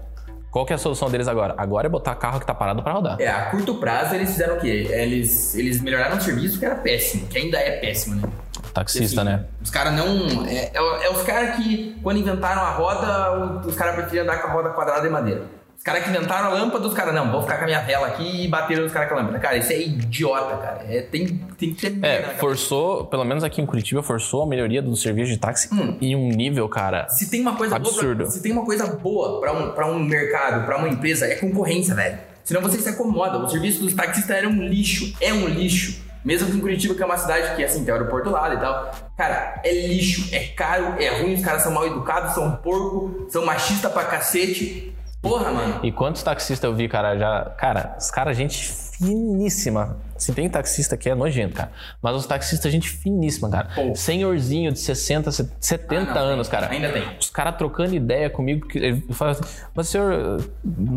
[0.51, 1.55] Qual que é a solução deles agora?
[1.57, 3.21] Agora é botar carro que tá parado para rodar.
[3.21, 4.89] É, a curto prazo eles fizeram o quê?
[4.91, 8.29] Eles, eles melhoraram o serviço que era péssimo, que ainda é péssimo, né?
[8.75, 9.45] Taxista, Assim, né?
[9.63, 10.47] Os caras não.
[10.47, 14.49] É, é, é os caras que, quando inventaram a roda, os caras preferiam andar com
[14.49, 15.43] a roda quadrada de madeira.
[15.81, 18.09] Os caras que inventaram a lâmpada, os caras, não, vou ficar com a minha vela
[18.09, 19.39] aqui e bateram os caras com a lâmpada.
[19.39, 20.85] Cara, isso é idiota, cara.
[20.87, 24.83] É, tem, tem que ter É, forçou, pelo menos aqui em Curitiba, forçou a melhoria
[24.83, 27.09] do serviço de táxi em um nível, cara.
[27.09, 27.99] Se tem uma coisa Absurdo.
[28.05, 31.25] boa, pra, se tem uma coisa boa pra um, pra um mercado, pra uma empresa,
[31.25, 32.19] é concorrência, velho.
[32.45, 33.39] Senão você se acomoda.
[33.39, 36.11] O serviço dos taxistas era um lixo, é um lixo.
[36.23, 38.59] Mesmo que em Curitiba, que é uma cidade que, assim, tem aeroporto do lado e
[38.59, 38.91] tal.
[39.17, 43.47] Cara, é lixo, é caro, é ruim, os caras são mal educados, são porco, são
[43.47, 44.90] machistas pra cacete.
[45.23, 45.81] Porra, mano.
[45.83, 47.45] E quantos taxistas eu vi, cara, já.
[47.57, 49.97] Cara, os caras, gente finíssima.
[50.17, 51.73] Se tem taxista que é nojento, cara.
[52.03, 53.69] Mas os taxistas, gente finíssima, cara.
[53.75, 53.95] Pô.
[53.95, 56.69] Senhorzinho de 60, 70 Ah, não, anos, cara.
[56.69, 57.03] Ainda tem.
[57.19, 58.67] Os caras trocando ideia comigo.
[58.75, 59.43] Ele fala assim,
[59.75, 60.43] mas senhor,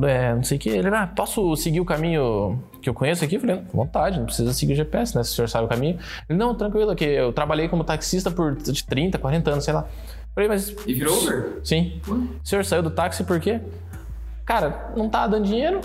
[0.06, 0.70] é, não sei o que.
[0.70, 3.36] Ele, ah, posso seguir o caminho que eu conheço aqui?
[3.36, 5.24] Eu falei, vontade, não precisa seguir o GPS, né?
[5.24, 5.98] Se o senhor sabe o caminho.
[6.30, 9.86] Ele, não, tranquilo, que eu trabalhei como taxista por 30, 40 anos, sei lá.
[10.36, 10.76] Falei, mas.
[10.86, 11.60] E virou Uber?
[11.64, 12.02] Sim.
[12.08, 12.16] Ué?
[12.16, 13.62] O senhor saiu do táxi por quê?
[14.46, 15.82] Cara, não tá dando dinheiro.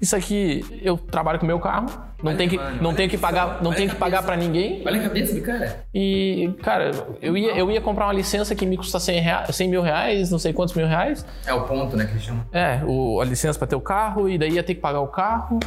[0.00, 1.86] Isso aqui, eu trabalho com meu carro.
[2.22, 4.82] Não tem que, mano, não tem que pagar, não a que pagar pra ninguém.
[4.86, 5.84] Olha a cabeça do cara.
[5.94, 9.68] E, cara, eu ia, eu ia comprar uma licença que me custa 100, rea- 100
[9.68, 11.26] mil reais, não sei quantos mil reais.
[11.46, 12.42] É o ponto, né, que eles chamam.
[12.52, 15.08] É, o, a licença pra ter o carro, e daí ia ter que pagar o
[15.08, 15.60] carro.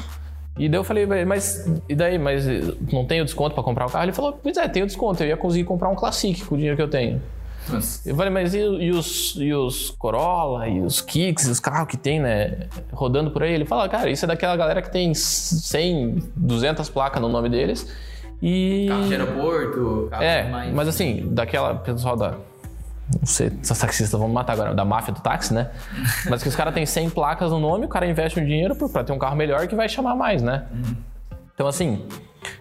[0.58, 2.18] E daí eu falei, "Velho, mas e daí?
[2.18, 2.62] Mas eh,
[2.92, 4.06] não tenho desconto pra comprar o carro?
[4.06, 6.76] Ele falou, pois é, tenho desconto, eu ia conseguir comprar um Classic com o dinheiro
[6.76, 7.22] que eu tenho.
[8.06, 11.88] Eu falei, mas e, e os, e os Corolla, e os Kicks, e os carros
[11.88, 13.54] que tem, né, rodando por aí?
[13.54, 17.88] Ele fala, cara, isso é daquela galera que tem 100, 200 placas no nome deles.
[18.42, 18.88] E...
[18.88, 20.74] Carro de aeroporto, carro É, mais...
[20.74, 22.36] mas assim, daquela pessoal da.
[23.20, 25.72] Não sei, esses taxistas vão me matar agora, da máfia do táxi, né?
[26.30, 29.04] Mas que os caras têm 100 placas no nome, o cara investe um dinheiro pra
[29.04, 30.68] ter um carro melhor que vai chamar mais, né?
[31.56, 32.06] Então, assim,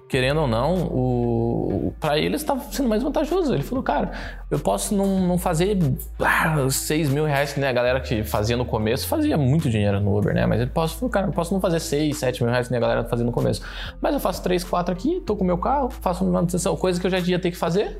[0.08, 3.52] querendo ou não, o, para eles estava sendo mais vantajoso.
[3.52, 4.10] Ele falou, cara,
[4.50, 5.78] eu posso não, não fazer
[6.18, 10.00] ah, 6 mil reais que nem a galera que fazia no começo, fazia muito dinheiro
[10.00, 10.46] no Uber, né?
[10.46, 12.80] Mas ele posso, cara, eu posso não fazer 6, 7 mil reais que nem a
[12.80, 13.62] galera fazia no começo.
[14.00, 17.06] Mas eu faço 3, 4 aqui, tô com o meu carro, faço manutenção, coisa que
[17.06, 17.98] eu já ia ter que fazer.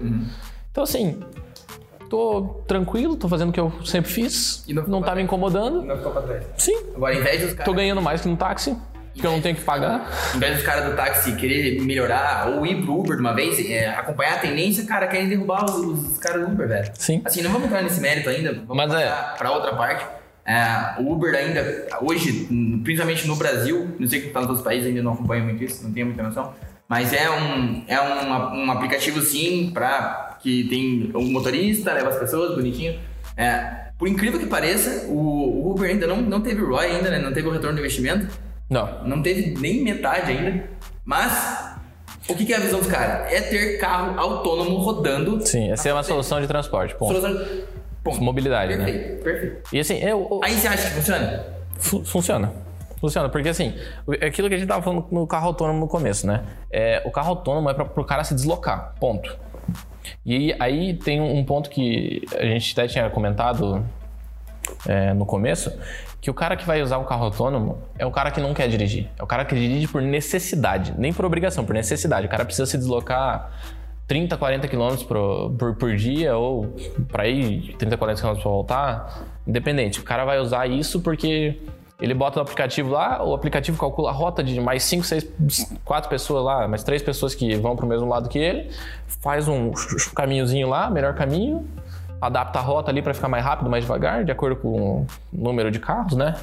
[0.71, 1.21] Então, assim,
[2.09, 5.83] tô tranquilo, tô fazendo o que eu sempre fiz, E não não, tá me incomodando.
[5.83, 6.45] Não ficou pra trás.
[6.57, 7.65] Sim, Agora, em vez dos caras...
[7.65, 8.77] tô ganhando mais que no táxi,
[9.19, 10.11] que eu não tenho que pagar.
[10.35, 13.59] Em vez dos caras do táxi querer melhorar ou ir pro Uber de uma vez,
[13.69, 16.91] é, acompanhar a tendência, cara, querem derrubar os, os caras do Uber, velho.
[16.95, 17.23] Sim.
[17.25, 19.09] Assim, não vamos entrar nesse mérito ainda, vamos Mas é.
[19.09, 20.07] passar pra outra parte.
[20.47, 22.49] É, o Uber ainda, hoje,
[22.83, 25.85] principalmente no Brasil, não sei como tá nos outros países, ainda não acompanho muito isso,
[25.85, 26.55] não tenho muita noção,
[26.89, 32.19] mas é um, é um, um aplicativo sim, pra, que tem um motorista, leva as
[32.19, 32.99] pessoas, bonitinho.
[33.37, 37.19] É, por incrível que pareça, o, o Uber ainda não, não teve ROI ainda, né?
[37.19, 38.27] não teve o retorno do investimento,
[38.69, 40.65] Não, não teve nem metade ainda.
[41.05, 41.77] Mas
[42.29, 43.33] o que, que é a visão dos caras?
[43.33, 45.45] É ter carro autônomo rodando.
[45.47, 47.19] sim, essa é uma solução de transporte, ponto.
[47.21, 47.69] Solução-
[48.05, 48.23] Ponto.
[48.23, 48.85] Mobilidade, né?
[48.85, 49.69] Perfeito, perfeito.
[49.75, 51.45] E assim, eu, Aí você acha que funciona?
[51.79, 52.53] Fu- funciona.
[53.01, 53.75] Funciona, porque assim,
[54.21, 56.43] é aquilo que a gente tava falando no carro autônomo no começo, né?
[56.71, 59.37] É, o carro autônomo é para o cara se deslocar, ponto.
[60.25, 63.85] E aí tem um ponto que a gente até tinha comentado
[64.87, 65.73] é, no começo,
[66.21, 68.69] que o cara que vai usar o carro autônomo é o cara que não quer
[68.69, 69.09] dirigir.
[69.19, 72.27] É o cara que dirige por necessidade, nem por obrigação, por necessidade.
[72.27, 73.53] O cara precisa se deslocar
[74.09, 76.75] 30, 40 quilômetros por, por, por dia ou
[77.09, 80.01] para ir 30, 40 quilômetros para voltar, independente.
[80.01, 81.61] O cara vai usar isso porque
[82.01, 85.33] ele bota o aplicativo lá, o aplicativo calcula a rota de mais 5, 6,
[85.85, 88.71] 4 pessoas lá, mais 3 pessoas que vão para o mesmo lado que ele,
[89.21, 89.73] faz um
[90.15, 91.67] caminhozinho lá, melhor caminho,
[92.21, 95.71] adapta a rota ali para ficar mais rápido, mais devagar, de acordo com o número
[95.71, 96.35] de carros, né?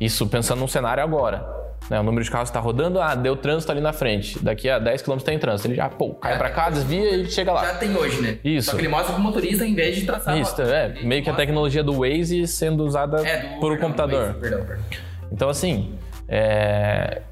[0.00, 1.44] Isso pensando num cenário agora.
[1.90, 1.98] Né?
[1.98, 4.38] O número de carros está rodando, ah, deu trânsito ali na frente.
[4.42, 5.68] Daqui a 10 km tem trânsito.
[5.68, 7.64] Ele já, pô, cai para cá, desvia e chega lá.
[7.66, 8.38] Já tem hoje, né?
[8.44, 8.70] Isso.
[8.70, 10.38] Só que ele mostra pro motorista em vez de traçar.
[10.38, 10.86] Isso, é.
[10.96, 14.20] Ele Meio que a tecnologia do Waze sendo usada É, do por um computador.
[14.20, 14.84] do Waze, Perdão, perdão.
[15.32, 15.94] Então, assim,
[16.28, 17.22] é...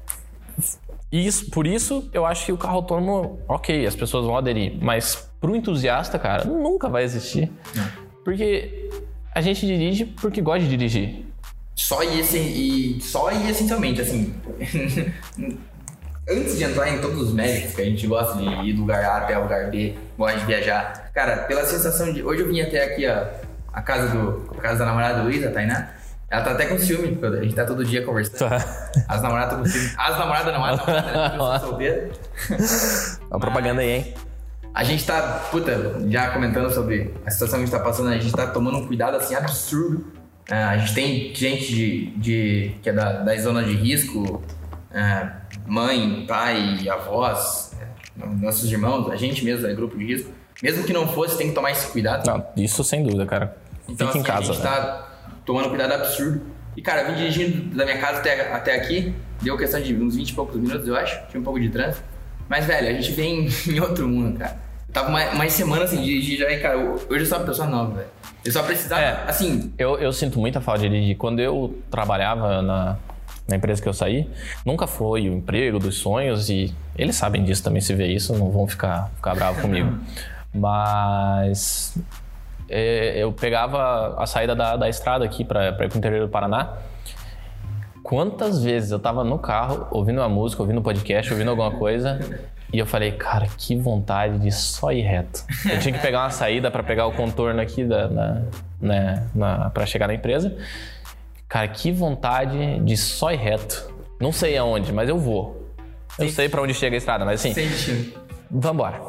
[1.11, 5.30] isso, por isso eu acho que o carro autônomo, ok, as pessoas vão aderir, mas
[5.41, 7.51] pro entusiasta, cara, nunca vai existir.
[8.23, 8.89] Porque
[9.35, 11.25] a gente dirige porque gosta de dirigir.
[11.75, 14.33] Só e, essen- e só e essencialmente, assim.
[16.29, 19.03] antes de entrar em todos os méritos que a gente gosta de ir do lugar
[19.03, 22.23] A até o lugar B, gosta de viajar, cara, pela sensação de.
[22.23, 23.25] Hoje eu vim até aqui, ó,
[23.73, 24.49] a casa do.
[24.57, 25.89] a casa da namorada do Luiz, a Tainá.
[26.29, 28.53] Ela tá até com ciúme, porque a gente tá todo dia conversando.
[29.09, 29.95] As namoradas estão com ciúme.
[29.97, 31.31] As namoradas não, as namoradas, né?
[31.35, 32.11] Eu sou solteiro.
[33.29, 34.13] Uma propaganda aí, hein?
[34.73, 38.17] A gente tá, puta, já comentando sobre a situação que a gente tá passando, a
[38.17, 40.05] gente tá tomando um cuidado assim absurdo.
[40.49, 44.41] É, a gente tem gente de, de- que é da, da zona de risco,
[44.93, 45.29] é,
[45.67, 50.31] mãe, pai, avós, é, nossos irmãos, a gente mesmo é grupo de risco.
[50.63, 52.25] Mesmo que não fosse, tem que tomar esse cuidado.
[52.27, 53.57] Não, isso sem dúvida, cara.
[53.89, 54.51] Então, Fica em assim, casa.
[54.51, 54.69] A gente né?
[54.69, 55.07] tá
[55.45, 56.41] tomando cuidado absurdo.
[56.77, 59.13] E, cara, vim dirigindo da minha casa até, até aqui.
[59.41, 61.19] Deu questão de uns 20 e poucos minutos, eu acho.
[61.29, 62.03] Tinha um pouco de trânsito.
[62.51, 64.57] Mas, velho, a gente vem em outro mundo, cara.
[64.89, 67.65] Eu tava uma, uma semana sem dirigir já e, cara, hoje eu sou uma pessoa
[67.65, 68.07] nova, velho.
[68.43, 69.23] Eu só precisava, É.
[69.25, 71.15] assim, Eu, eu sinto muita falta de dirigir.
[71.15, 72.97] Quando eu trabalhava na,
[73.47, 74.29] na empresa que eu saí,
[74.65, 78.51] nunca foi o emprego dos sonhos e eles sabem disso também, se vê isso, não
[78.51, 79.97] vão ficar, ficar bravos comigo.
[80.53, 81.97] Mas
[82.67, 86.73] é, eu pegava a saída da, da estrada aqui para ir pro interior do Paraná.
[88.03, 92.19] Quantas vezes eu tava no carro, ouvindo uma música, ouvindo um podcast, ouvindo alguma coisa,
[92.73, 95.43] e eu falei, cara, que vontade de só ir reto.
[95.69, 98.41] Eu tinha que pegar uma saída para pegar o contorno aqui da, na,
[98.79, 100.55] né, na, para chegar na empresa.
[101.49, 103.93] Cara, que vontade de só ir reto.
[104.19, 105.69] Não sei aonde, mas eu vou.
[106.17, 108.13] Eu sei para onde chega a estrada, mas assim, sem destino.
[108.49, 109.01] vambora.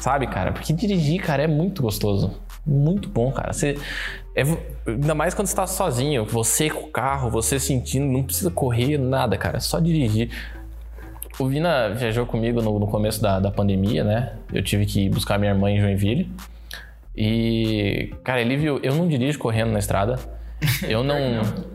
[0.00, 0.52] Sabe, cara?
[0.52, 2.40] Porque dirigir, cara, é muito gostoso.
[2.70, 3.52] Muito bom, cara.
[3.52, 3.76] Você,
[4.36, 4.42] é,
[4.86, 8.96] ainda mais quando você tá sozinho, você com o carro, você sentindo, não precisa correr,
[8.96, 9.56] nada, cara.
[9.56, 10.30] É só dirigir.
[11.36, 14.34] O Vina viajou comigo no, no começo da, da pandemia, né?
[14.52, 16.30] Eu tive que buscar minha irmã em Joinville.
[17.16, 20.16] E, cara, ele viu, eu não dirijo correndo na estrada.
[20.86, 21.18] Eu não,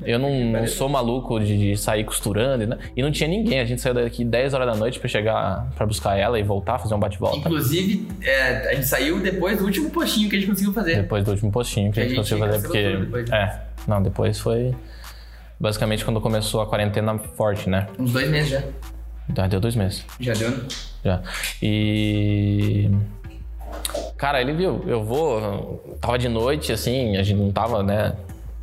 [0.03, 2.67] eu não, não sou maluco de, de sair costurando.
[2.67, 2.77] Né?
[2.95, 3.59] E não tinha ninguém.
[3.59, 6.77] A gente saiu daqui 10 horas da noite pra chegar, pra buscar ela e voltar,
[6.77, 7.37] fazer um bate-volta.
[7.37, 10.95] Inclusive, é, a gente saiu depois do último postinho que a gente conseguiu fazer.
[10.97, 13.33] Depois do último postinho que, a gente conseguiu fazer, porque.
[13.33, 14.73] É, não, depois foi.
[15.59, 17.87] Basicamente quando começou a quarentena forte, né?
[17.97, 18.63] Uns dois meses já.
[19.35, 20.05] Já deu dois meses.
[20.19, 20.51] Já deu?
[20.51, 20.57] né?
[21.03, 21.21] Já.
[21.61, 22.91] E.
[24.17, 25.97] Cara, ele viu, eu vou.
[25.99, 28.13] Tava de noite, assim, a gente não tava, né?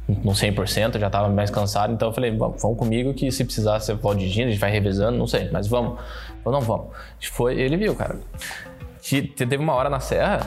[0.09, 3.79] No 100%, já tava mais cansado, então eu falei, vamos, vamos comigo que se precisar
[3.81, 5.99] você pode dirigindo, a gente vai revezando, não sei, mas vamos.
[6.45, 6.87] Eu não vamos.
[7.31, 8.17] Foi, ele viu, cara.
[9.01, 10.41] Te- Teve uma hora na serra,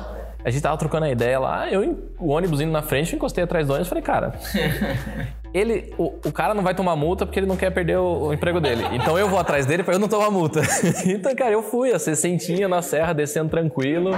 [0.43, 3.43] a gente tava trocando a ideia lá, eu, o ônibus indo na frente, eu encostei
[3.45, 4.33] atrás do ônibus e falei, cara,
[5.53, 8.33] ele, o, o cara não vai tomar multa porque ele não quer perder o, o
[8.33, 8.83] emprego dele.
[8.91, 10.61] Então eu vou atrás dele pra eu não tomar multa.
[11.07, 14.11] então, cara, eu fui, a sessentinha na serra, descendo tranquilo,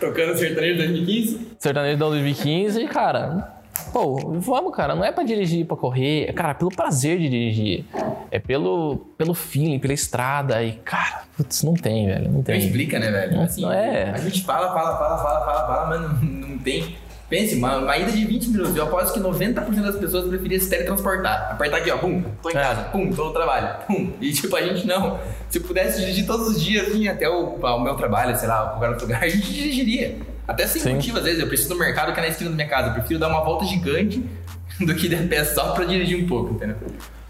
[0.00, 1.48] Tocando sertanejo 2015.
[1.58, 3.57] sertanejo de 2015 e, cara,
[3.92, 7.84] pô, vamos, cara, não é pra dirigir, pra correr, cara, pelo prazer de dirigir.
[8.30, 12.58] É pelo, pelo feeling, pela estrada e, cara, putz, não tem, velho, não Não tem.
[12.58, 13.40] explica, né, velho?
[13.40, 14.10] Assim, não é.
[14.10, 16.96] A gente fala, fala, fala, fala, fala, fala, mas não, não tem.
[17.30, 18.74] Pense, uma, uma ida de 20 minutos.
[18.74, 21.50] Eu aposto que 90% das pessoas preferiam se teletransportar.
[21.52, 22.60] Apertar aqui, ó, pum, tô em É.
[22.60, 24.12] casa, pum, tô no trabalho, pum.
[24.18, 25.18] E tipo, a gente não.
[25.50, 28.68] Se eu pudesse dirigir todos os dias, assim, até o, o meu trabalho, sei lá,
[28.70, 30.16] qualquer outro lugar, a gente dirigiria.
[30.48, 30.94] Até sem Sim.
[30.94, 31.40] motivo, às vezes.
[31.40, 32.88] Eu preciso do mercado que é na esquina da minha casa.
[32.88, 34.24] Eu prefiro dar uma volta gigante
[34.80, 36.76] do que de pé só pra dirigir um pouco, entendeu?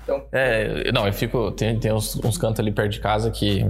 [0.04, 1.50] Então, É, não, eu fico.
[1.50, 3.66] Tem, tem uns, uns cantos ali perto de casa que.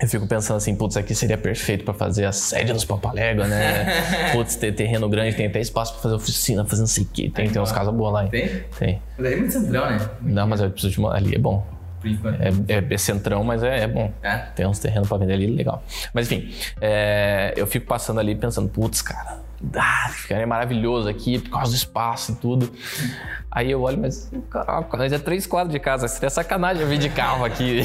[0.00, 4.32] Eu fico pensando assim, putz, aqui seria perfeito pra fazer a sede dos Papaléguas, né?
[4.32, 7.30] putz, ter terreno grande, tem até espaço pra fazer oficina, fazer não sei o quê.
[7.32, 8.30] Tem, tem umas casas boas lá, hein?
[8.30, 8.48] tem?
[8.78, 9.02] Tem.
[9.16, 10.10] Mas aí é muito centrão, né?
[10.22, 11.14] Não, mas eu preciso de uma.
[11.14, 11.64] Ali é bom.
[12.02, 12.40] Por enquanto.
[12.42, 14.12] É, é, é centrão, mas é, é bom.
[14.22, 14.36] É.
[14.56, 15.82] Tem uns terrenos pra vender ali, legal.
[16.12, 19.40] Mas enfim, é, eu fico passando ali pensando, putz, cara,
[19.76, 22.72] ah, ficaria maravilhoso aqui por causa do espaço e tudo.
[23.50, 26.98] Aí eu olho, mas caraca, nós é três quadros de casa, seria sacanagem eu vir
[26.98, 27.82] de carro aqui.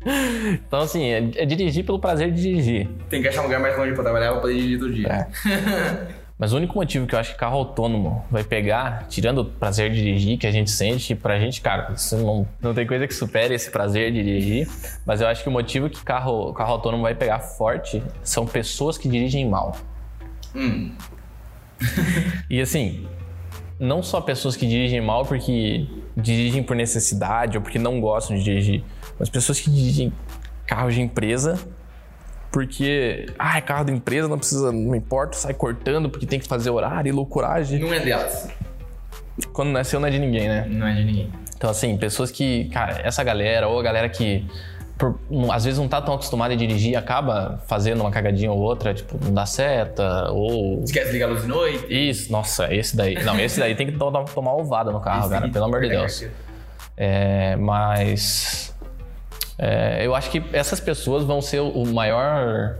[0.66, 2.88] então, assim, é, é dirigir pelo prazer de dirigir.
[3.10, 5.08] Tem que achar um lugar mais longe pra trabalhar pra poder dirigir todo dia.
[5.08, 6.23] É.
[6.36, 9.90] Mas o único motivo que eu acho que carro autônomo vai pegar, tirando o prazer
[9.92, 13.14] de dirigir que a gente sente, pra gente, cara, isso não, não tem coisa que
[13.14, 14.68] supere esse prazer de dirigir.
[15.06, 18.98] Mas eu acho que o motivo que carro, carro autônomo vai pegar forte são pessoas
[18.98, 19.76] que dirigem mal.
[20.54, 20.92] Hum.
[22.48, 23.06] E assim,
[23.78, 28.42] não só pessoas que dirigem mal porque dirigem por necessidade ou porque não gostam de
[28.42, 28.84] dirigir,
[29.18, 30.12] mas pessoas que dirigem
[30.66, 31.58] carros de empresa
[32.54, 36.46] porque, ah, é carro da empresa, não precisa, não importa, sai cortando porque tem que
[36.46, 37.80] fazer horário e loucuragem.
[37.80, 38.48] Não é delas.
[39.52, 40.64] Quando nasceu não é de ninguém, né?
[40.68, 41.32] Não é de ninguém.
[41.56, 44.46] Então, assim, pessoas que, cara, essa galera, ou a galera que
[44.96, 48.58] por- não- às vezes não tá tão acostumada a dirigir, acaba fazendo uma cagadinha ou
[48.60, 51.86] outra, tipo, não dá seta, ou Esquece de ligar a luz de noite.
[52.08, 53.20] isso, nossa, esse daí.
[53.24, 56.24] Não, esse daí tem que to- tomar ovada no carro, cara, pelo amor de Deus.
[56.96, 58.72] É, mas.
[59.58, 62.76] É, eu acho que essas pessoas vão ser o maior.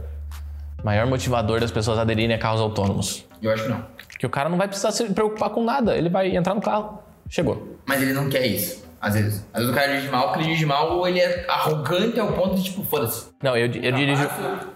[0.83, 3.25] Maior motivador das pessoas aderirem a carros autônomos.
[3.41, 3.83] Eu acho que não.
[4.07, 5.97] Porque o cara não vai precisar se preocupar com nada.
[5.97, 6.99] Ele vai entrar no carro.
[7.27, 7.79] Chegou.
[7.87, 8.85] Mas ele não quer isso.
[9.01, 9.45] Às vezes.
[9.51, 12.33] Às vezes o cara dirige mal, porque ele dirige mal ou ele é arrogante ao
[12.33, 13.27] ponto de, tipo, foda-se.
[13.41, 14.29] Não, eu, eu dirijo.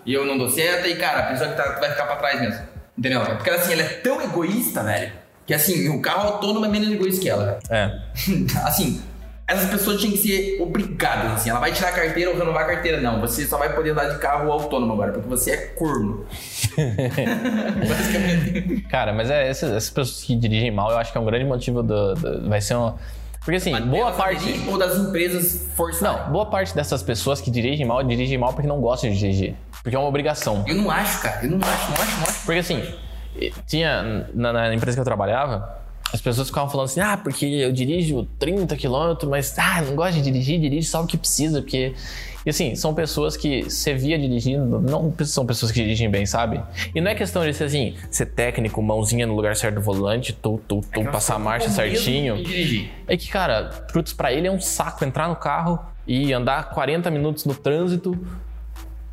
[0.06, 2.42] E eu não dou seta e, cara, a pessoa que tá, vai ficar pra trás
[2.42, 2.60] mesmo.
[2.98, 3.22] Entendeu?
[3.22, 5.12] Porque assim, ela é tão egoísta, velho,
[5.46, 7.60] que assim, o carro autônomo é menos egoísta que ela, velho.
[7.70, 8.02] É.
[8.68, 9.02] assim,
[9.50, 11.50] essas pessoas tinham que ser obrigadas, assim.
[11.50, 13.02] Ela vai tirar a carteira ou renovar a carteira.
[13.02, 16.26] Não, você só vai poder andar de carro autônomo agora, porque você é corno.
[17.88, 18.82] Basicamente.
[18.90, 21.46] Cara, mas é essas, essas pessoas que dirigem mal, eu acho que é um grande
[21.46, 22.14] motivo do.
[22.16, 22.96] do- vai ser uma.
[23.44, 24.66] Porque assim, boa Delas parte.
[24.68, 26.02] Ou das empresas forçadas.
[26.26, 29.56] Não, boa parte dessas pessoas que dirigem mal, dirigem mal porque não gostam de dirigir.
[29.82, 30.64] Porque é uma obrigação.
[30.68, 31.40] Eu não acho, cara.
[31.46, 32.46] Eu não acho, não acho, não acho.
[32.46, 32.84] Porque assim,
[33.66, 35.79] tinha na, na empresa que eu trabalhava,
[36.12, 40.16] as pessoas ficavam falando assim: ah, porque eu dirijo 30 km, mas ah, não gosto
[40.16, 41.94] de dirigir, dirige só o que precisa, porque.
[42.46, 46.62] E assim, são pessoas que você via dirigindo, não são pessoas que dirigem bem, sabe?
[46.96, 50.32] E não é questão de ser assim, ser técnico, mãozinha no lugar certo do volante,
[50.32, 52.38] tu, tu, tu, passar a marcha certinho.
[53.08, 57.12] É que, cara, putz, pra ele é um saco entrar no carro e andar 40
[57.12, 58.18] minutos no trânsito.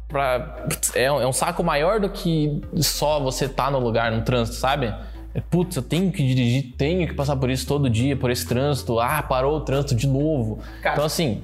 [0.08, 0.64] Pra,
[0.94, 4.56] é, um, é um saco maior do que só você tá no lugar, no trânsito,
[4.56, 4.94] sabe?
[5.36, 8.48] É, putz, eu tenho que dirigir, tenho que passar por isso todo dia, por esse
[8.48, 8.98] trânsito.
[8.98, 10.60] Ah, parou o trânsito de novo.
[10.80, 10.94] Cara.
[10.94, 11.42] Então, assim,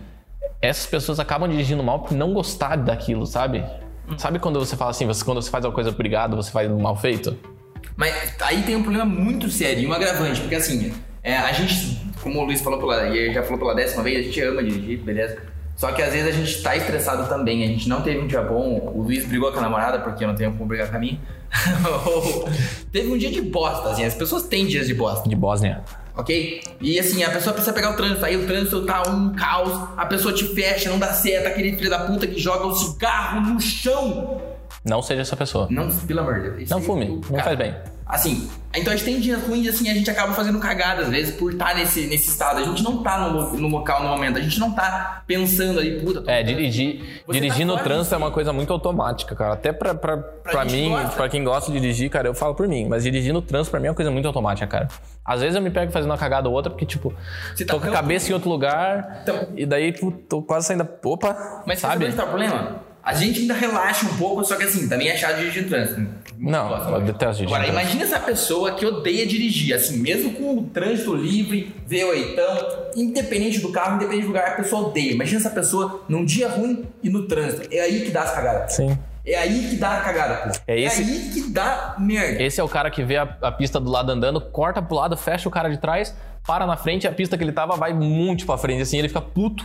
[0.62, 3.62] essas pessoas acabam dirigindo mal por não gostar daquilo, sabe?
[4.16, 6.96] Sabe quando você fala assim, você, quando você faz uma coisa obrigado, você faz mal
[6.96, 7.36] feito?
[7.94, 12.00] Mas aí tem um problema muito sério, e um agravante, porque assim, é, a gente,
[12.22, 15.00] como o Luiz falou pela, e já falou pela décima vez, a gente ama dirigir,
[15.00, 15.36] beleza?
[15.76, 18.40] Só que às vezes a gente tá estressado também, a gente não teve um dia
[18.40, 20.98] bom, o Luiz brigou com a namorada, porque eu não tenho como brigar com a
[20.98, 21.18] minha.
[22.90, 25.82] Teve um dia de bosta, assim, as pessoas têm dias de bosta, De Bósnia.
[26.16, 26.62] ok?
[26.80, 30.06] E assim, a pessoa precisa pegar o trânsito, aí o trânsito tá um caos, a
[30.06, 33.60] pessoa te fecha, não dá certo, aquele filho da puta que joga o cigarro no
[33.60, 34.40] chão.
[34.84, 35.68] Não seja essa pessoa.
[35.70, 36.62] Não, pelo amor de Deus.
[36.62, 37.74] isso Não aí, fume, o não cara- faz bem.
[38.06, 41.34] Assim, então a gente tem dias ruins assim, a gente acaba fazendo cagada às vezes
[41.34, 42.58] por estar nesse, nesse estado.
[42.58, 46.00] A gente não tá no, no local no momento, a gente não tá pensando ali,
[46.00, 49.54] puta, É, no dirigir, Você dirigir tá no trânsito é uma coisa muito automática, cara.
[49.54, 51.16] Até pra, pra, pra, gente mim, gosta.
[51.16, 52.86] pra quem gosta de dirigir, cara, eu falo por mim.
[52.88, 54.88] Mas dirigir no trânsito pra mim é uma coisa muito automática, cara.
[55.24, 57.14] Às vezes eu me pego fazendo uma cagada ou outra, porque, tipo,
[57.54, 60.66] Você tá tô com a cabeça em outro lugar, Então- e daí pô, tô quase
[60.66, 60.86] saindo.
[61.04, 61.62] Opa!
[61.66, 61.92] Mas sabe?
[61.94, 62.92] sabe onde tá o problema?
[63.04, 66.06] A gente ainda relaxa um pouco, só que assim, também é chato dirigir no trânsito.
[66.50, 70.62] Não, eu detesto dirigir Agora, imagina essa pessoa que odeia dirigir, assim, mesmo com o
[70.64, 72.36] trânsito livre, V8,
[72.96, 75.12] independente do carro, independente do lugar, a pessoa odeia.
[75.12, 77.68] Imagina essa pessoa num dia ruim e no trânsito.
[77.72, 78.74] É aí que dá as cagadas.
[78.74, 78.98] Sim.
[79.24, 80.60] É aí que dá a cagada, pô.
[80.66, 82.42] É esse- aí que dá merda.
[82.42, 85.16] Esse é o cara que vê a, a pista do lado andando, corta pro lado,
[85.16, 86.12] fecha o cara de trás,
[86.44, 89.20] para na frente, a pista que ele tava vai muito pra frente, assim, ele fica
[89.20, 89.64] puto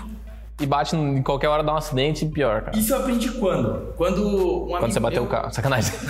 [0.59, 2.77] e bate em qualquer hora, dá um acidente e pior, cara.
[2.77, 3.93] Isso eu aprendi quando?
[3.95, 5.29] Quando um amigo Quando você bateu meu...
[5.29, 5.53] o carro.
[5.53, 5.93] Sacanagem.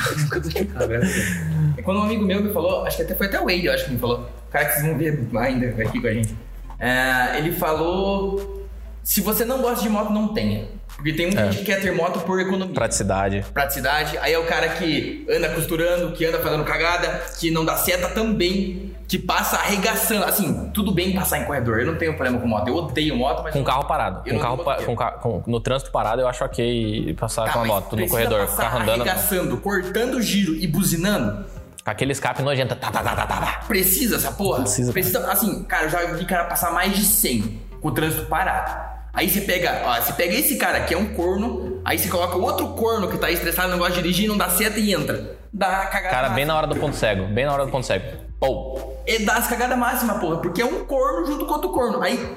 [1.78, 3.86] É Quando um amigo meu me falou, acho que até foi até o Wade, acho
[3.86, 6.36] que me falou, o cara que vocês vão ver ainda aqui com a gente.
[6.80, 8.68] É, ele falou:
[9.04, 10.68] se você não gosta de moto, não tenha.
[10.98, 11.46] Porque tem muita É.
[11.52, 12.74] gente que quer ter moto por economia.
[12.74, 13.46] Praticidade.
[13.54, 14.18] Praticidade.
[14.18, 18.08] Aí é o cara que anda costurando, que anda fazendo cagada, que não dá seta
[18.10, 20.26] também, que passa arregaçando.
[20.26, 21.80] Assim, tudo bem passar em corredor.
[21.80, 22.68] Eu não tenho problema com moto.
[22.68, 23.54] Eu odeio moto, mas.
[23.54, 24.24] Com o carro parado.
[24.24, 27.60] Com não carro pa- com com- no trânsito parado, eu acho ok passar Tá, com
[27.60, 28.40] a moto no precisa corredor.
[28.48, 29.02] passar Carro andando.
[29.02, 31.46] arregaçando, cortando giro e buzinando.
[31.86, 32.76] Com aquele escape nojento.
[32.76, 33.64] Tá, tá, tá, tá, tá, tá.
[33.68, 34.62] Precisa essa porra?
[34.64, 38.97] Precisa, Assim, cara, eu já vi cara passar mais de 100 com o trânsito parado.
[39.18, 42.38] Aí você pega, ó, você pega esse cara que é um corno, aí você coloca
[42.38, 45.36] outro corno que tá estressado, não gosta de dirigir, não dá seta e entra.
[45.52, 47.26] Dá cagada Cara, bem na hora do ponto cego.
[47.26, 48.06] Bem na hora do ponto cego.
[48.40, 49.02] Pou.
[49.08, 52.00] E dá as cagadas máximas, porra, porque é um corno junto com outro corno.
[52.04, 52.32] Aí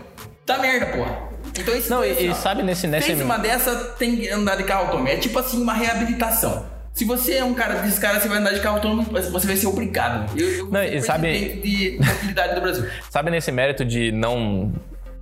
[0.46, 1.18] dá merda, porra.
[1.58, 2.86] Então esse Não, e, assim, sabe nesse.
[2.86, 5.08] nesse Fez uma dessa, tem que andar de carro autônomo.
[5.08, 6.64] É tipo assim, uma reabilitação.
[6.94, 9.56] Se você é um cara desses caras, você vai andar de carro autônomo, você vai
[9.56, 10.34] ser obrigado.
[10.38, 12.86] Eu, eu Não, e sabe- presidente de mobilidade do Brasil.
[13.10, 14.72] Sabe nesse mérito de não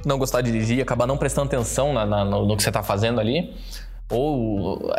[0.05, 2.83] não gostar de dirigir, acabar não prestando atenção na- na- no, no que você tá
[2.83, 3.55] fazendo ali?
[4.11, 4.91] Ou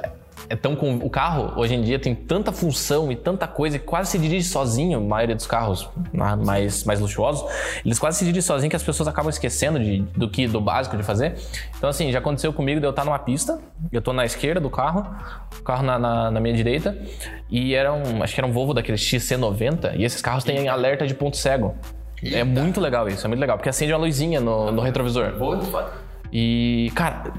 [0.47, 3.85] é tão com o carro hoje em dia tem tanta função e tanta coisa que
[3.85, 7.43] quase se dirige sozinho, a maioria dos carros mais mais luxuosos,
[7.83, 10.95] eles quase se dirigem sozinho que as pessoas acabam esquecendo de, do que do básico
[10.95, 11.35] de fazer.
[11.77, 13.59] Então assim, já aconteceu comigo de eu estar numa pista,
[13.91, 15.05] eu tô na esquerda do carro,
[15.59, 16.97] o carro na, na- na minha direita,
[17.49, 21.05] e era um, acho que era um Volvo daquele XC90, e esses carros têm alerta
[21.05, 21.75] de ponto cego.
[22.23, 25.37] É muito legal isso, é muito legal, porque acende uma luzinha no, no retrovisor.
[25.37, 25.91] Foda.
[26.31, 27.31] E, cara,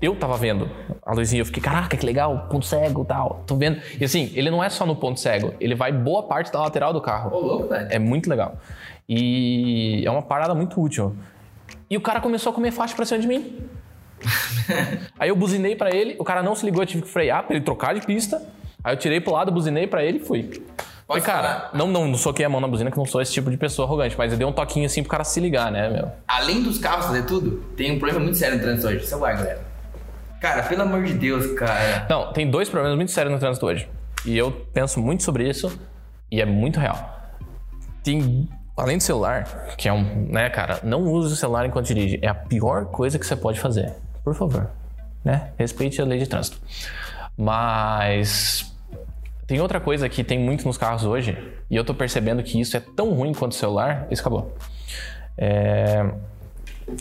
[0.00, 0.70] eu tava vendo
[1.04, 3.80] a luzinha, eu fiquei, caraca, que legal, ponto cego e tal, tô vendo.
[4.00, 6.92] E assim, ele não é só no ponto cego, ele vai boa parte da lateral
[6.92, 7.34] do carro.
[7.34, 7.88] Ô, louco, velho.
[7.90, 8.56] É muito legal.
[9.08, 11.16] E é uma parada muito útil.
[11.90, 13.58] E o cara começou a comer faixa pra cima de mim.
[15.18, 17.56] Aí eu buzinei pra ele, o cara não se ligou, eu tive que frear pra
[17.56, 18.40] ele trocar de pista.
[18.84, 20.62] Aí eu tirei pro lado, buzinei pra ele e fui.
[21.08, 23.32] Falei, Posso cara, não, não, não soquei a mão na buzina, que não sou esse
[23.32, 25.88] tipo de pessoa arrogante, mas eu dei um toquinho assim pro cara se ligar, né,
[25.88, 26.12] meu?
[26.28, 29.06] Além dos carros fazer tudo, tem um problema muito sério no trânsito hoje.
[29.06, 29.60] Celular, galera.
[30.38, 32.06] Cara, pelo amor de Deus, cara.
[32.10, 33.88] Não, tem dois problemas muito sérios no trânsito hoje.
[34.26, 35.80] E eu penso muito sobre isso
[36.30, 37.32] e é muito real.
[38.04, 38.46] Tem,
[38.76, 39.44] além do celular,
[39.78, 42.18] que é um, né, cara, não use o celular enquanto dirige.
[42.20, 43.94] É a pior coisa que você pode fazer.
[44.22, 44.68] Por favor,
[45.24, 45.52] né?
[45.58, 46.58] Respeite a lei de trânsito.
[47.34, 48.76] Mas
[49.48, 51.36] tem outra coisa que tem muito nos carros hoje,
[51.70, 54.06] e eu tô percebendo que isso é tão ruim quanto o celular.
[54.10, 54.54] Isso acabou.
[55.38, 56.04] É,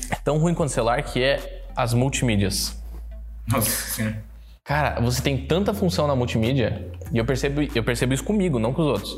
[0.09, 2.81] é tão ruim quanto o celular que é as multimídias.
[3.45, 4.23] Nossa senhora.
[4.63, 8.71] Cara, você tem tanta função na multimídia, e eu percebo, eu percebo isso comigo, não
[8.71, 9.17] com os outros.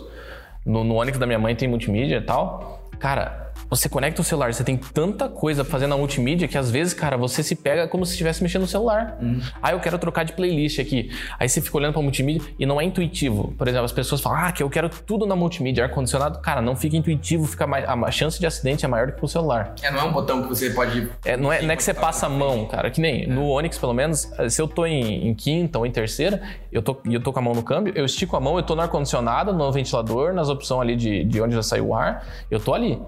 [0.65, 2.89] No, no Onix da minha mãe tem multimídia e tal.
[2.97, 6.71] Cara, você conecta o celular, você tem tanta coisa pra fazer na multimídia que às
[6.71, 9.17] vezes, cara, você se pega como se estivesse mexendo no celular.
[9.61, 11.11] Ah, eu quero trocar de playlist aqui.
[11.37, 13.53] Aí você fica olhando pra multimídia e não é intuitivo.
[13.57, 16.39] Por exemplo, as pessoas falam, ah, que eu quero tudo na multimídia, ar-condicionado.
[16.39, 19.27] Cara, não fica intuitivo, fica mais, a chance de acidente é maior do que pro
[19.27, 19.75] celular.
[19.81, 21.09] É, não é um botão que você pode.
[21.23, 22.89] É, não, é, não é que você passa a mão, cara.
[22.89, 26.41] Que nem no Onix, pelo menos, se eu tô em, em quinta ou em terceira,
[26.71, 28.63] eu tô, e eu tô com a mão no câmbio, eu estico a mão, eu
[28.63, 32.25] tô no ar-condicionado, no ventilador, nas opções ali de, de onde já saiu o ar,
[32.49, 32.99] eu tô ali.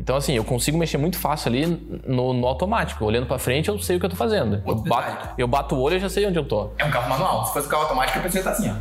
[0.00, 1.66] Então, assim, eu consigo mexer muito fácil ali
[2.06, 3.04] no, no automático.
[3.04, 4.62] Olhando pra frente, eu sei o que eu tô fazendo.
[4.66, 6.70] Eu bato, eu bato o olho e já sei onde eu tô.
[6.78, 7.44] É um carro manual.
[7.44, 8.74] Se fosse um carro automático, a pessoa tá assim, ó.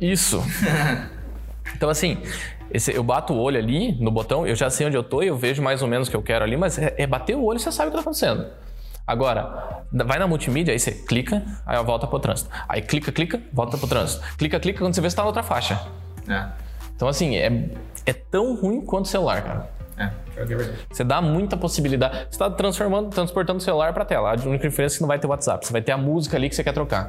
[0.00, 0.42] Isso.
[1.76, 2.18] então, assim,
[2.72, 5.36] esse- eu bato o olho ali no botão, eu já sei onde eu tô, eu
[5.36, 7.58] vejo mais ou menos o que eu quero ali, mas é, é bater o olho
[7.58, 8.44] e você sabe o que tá acontecendo.
[9.06, 12.50] Agora, vai na multimídia, aí você clica, aí volta pro trânsito.
[12.68, 14.24] Aí clica, clica, volta pro trânsito.
[14.36, 15.80] Clica, clica, quando você vê, você tá na outra faixa.
[16.28, 16.46] É.
[16.96, 17.68] Então, assim, é,
[18.06, 19.73] é tão ruim quanto o celular, cara.
[19.96, 20.78] É, pior que é verdade.
[20.90, 22.16] Você dá muita possibilidade.
[22.18, 24.30] Você está transformando, transportando o celular para tela.
[24.32, 25.64] A única diferença é que não vai ter WhatsApp.
[25.66, 27.08] Você vai ter a música ali que você quer trocar.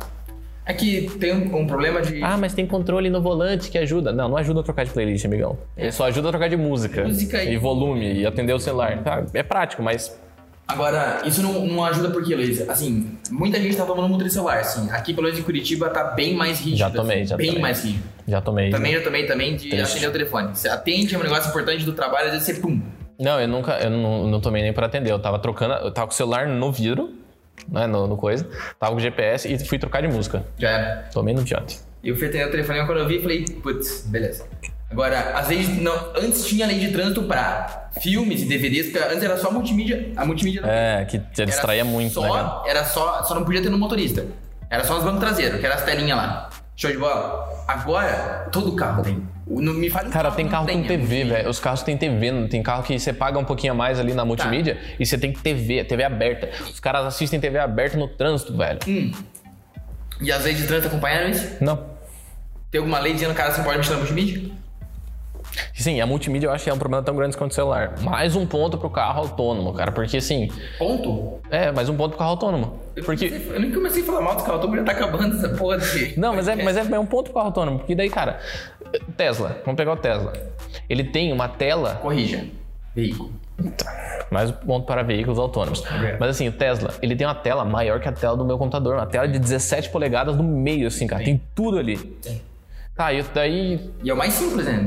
[0.68, 2.24] É que tem um, um problema de.
[2.24, 4.12] Ah, mas tem controle no volante que ajuda.
[4.12, 5.58] Não, não ajuda a trocar de playlist, amigão.
[5.78, 7.04] Ele só ajuda a trocar de música.
[7.04, 8.98] Música e- e volume e atender o celular.
[9.04, 10.20] Tá, é prático, mas
[10.68, 14.90] Agora, isso não, não ajuda porque, Luiz, assim, muita gente tá tomando muito celular, assim.
[14.90, 16.78] Aqui, pelo menos em Curitiba, tá bem mais rígido.
[16.78, 17.62] Já tomei, assim, já Bem tomei.
[17.62, 18.04] mais rígido.
[18.28, 18.70] já tomei.
[18.72, 19.92] Também já tomei também de Triste.
[19.92, 20.56] atender o telefone.
[20.56, 22.82] Você atende, é um negócio importante do trabalho, às vezes você, pum.
[23.20, 25.12] Não, eu nunca, eu não, não tomei nem para atender.
[25.12, 27.14] Eu tava trocando, eu tava com o celular no vidro,
[27.70, 28.48] né, no, no coisa.
[28.80, 30.44] Tava com o GPS e fui trocar de música.
[30.58, 31.10] Já era.
[31.14, 31.78] Tomei no shot.
[32.04, 34.46] E eu fui atender o telefone quando eu vi, falei, putz, beleza.
[34.90, 39.24] Agora, às vezes, não, antes tinha lei de trânsito pra filmes e DVDs, porque antes
[39.24, 42.62] era só multimídia, a multimídia não É, que te Era distraía muito, só, né, cara?
[42.68, 44.26] Era só, só não podia ter no motorista.
[44.70, 46.50] Era só nos bancos traseiros, que era as telinhas lá.
[46.76, 47.64] Show de bola.
[47.68, 49.26] Agora, todo carro tem.
[49.48, 50.88] Não me fale Cara, que tem carro com tenha.
[50.88, 51.50] TV, velho.
[51.50, 54.26] Os carros têm TV, tem carro que você paga um pouquinho a mais ali na
[54.26, 56.50] multimídia e você tem TV, TV aberta.
[56.64, 58.80] Os caras assistem TV aberta no trânsito, velho.
[60.22, 61.64] E as leis de trânsito acompanharam isso?
[61.64, 61.86] Não.
[62.72, 64.52] Tem alguma lei dizendo que o cara não pode mexer na multimídia?
[65.74, 67.96] Sim, a multimídia eu acho que é um problema tão grande quanto o celular.
[68.02, 69.92] Mais um ponto pro carro autônomo, cara.
[69.92, 71.40] Porque assim, Ponto.
[71.50, 72.80] é, mais um ponto pro carro autônomo.
[72.96, 73.30] Eu, Porque.
[73.30, 75.50] comecei, eu nem comecei a falar mal dos carros, eu tô já tá acabando essa
[75.50, 76.20] porra de...
[76.20, 77.80] Não, mas é, mas é, é um ponto pro carro autônomo.
[77.80, 78.40] Porque daí, cara,
[79.18, 80.34] Tesla, vamos pegar o Tesla.
[80.90, 82.46] Ele tem uma tela Corrija.
[82.96, 83.32] Veículo.
[84.32, 85.82] Mais um ponto para veículos autônomos.
[85.82, 86.16] Ok.
[86.20, 88.96] Mas assim, o Tesla, ele tem uma tela maior que a tela do meu computador.
[88.96, 91.24] Uma tela de 17 polegadas no meio, assim, cara.
[91.24, 91.98] Tem tudo ali.
[91.98, 92.42] Tem.
[92.96, 93.92] Tá, e daí.
[94.04, 94.82] E é o mais simples, né?